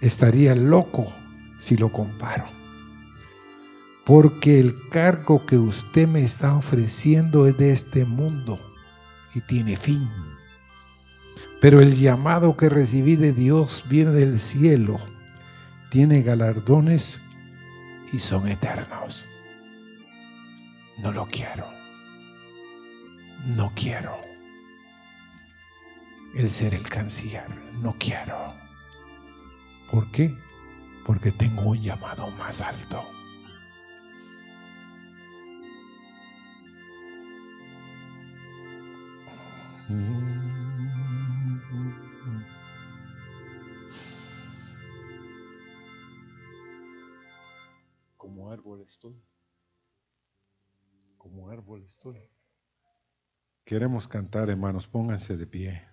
[0.01, 1.13] Estaría loco
[1.61, 2.62] si lo comparo.
[4.05, 8.59] Porque el cargo que usted me está ofreciendo es de este mundo
[9.35, 10.09] y tiene fin.
[11.61, 14.99] Pero el llamado que recibí de Dios viene del cielo,
[15.91, 17.21] tiene galardones
[18.13, 19.25] y son eternos.
[20.99, 21.67] No lo quiero.
[23.57, 24.17] No quiero.
[26.35, 27.49] El ser el canciller.
[27.81, 28.55] No quiero.
[29.91, 30.37] ¿Por qué?
[31.05, 33.05] Porque tengo un llamado más alto.
[48.17, 49.21] Como árbol estoy.
[51.19, 52.31] Como árbol estoy.
[53.65, 55.92] Queremos cantar, hermanos, pónganse de pie.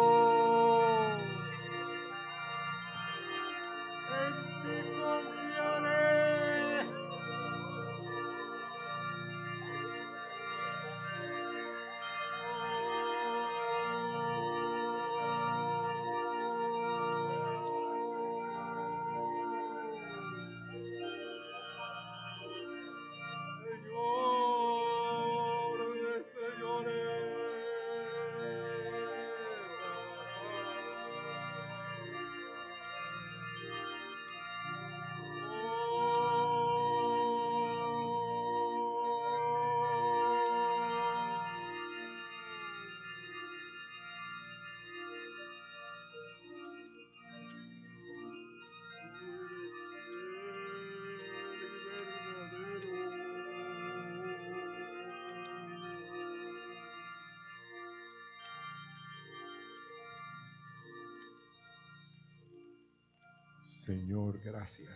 [64.65, 64.89] Gracias.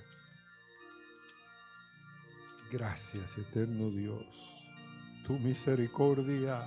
[2.70, 4.24] Gracias, eterno Dios.
[5.26, 6.62] Tu misericordia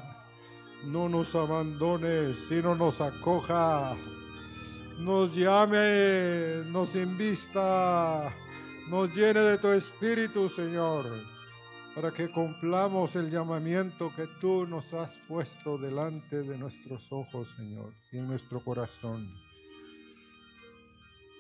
[0.86, 3.96] no nos abandones, sino nos acoja,
[5.00, 8.32] nos llame, nos invista,
[8.90, 11.06] nos llene de tu espíritu, Señor,
[11.96, 17.94] para que cumplamos el llamamiento que tú nos has puesto delante de nuestros ojos, Señor,
[18.12, 19.28] y en nuestro corazón.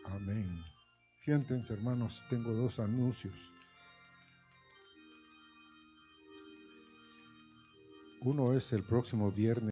[0.05, 0.70] Amén.
[1.23, 3.35] Siéntense, hermanos, tengo dos anuncios.
[8.21, 9.69] Uno es el próximo viernes.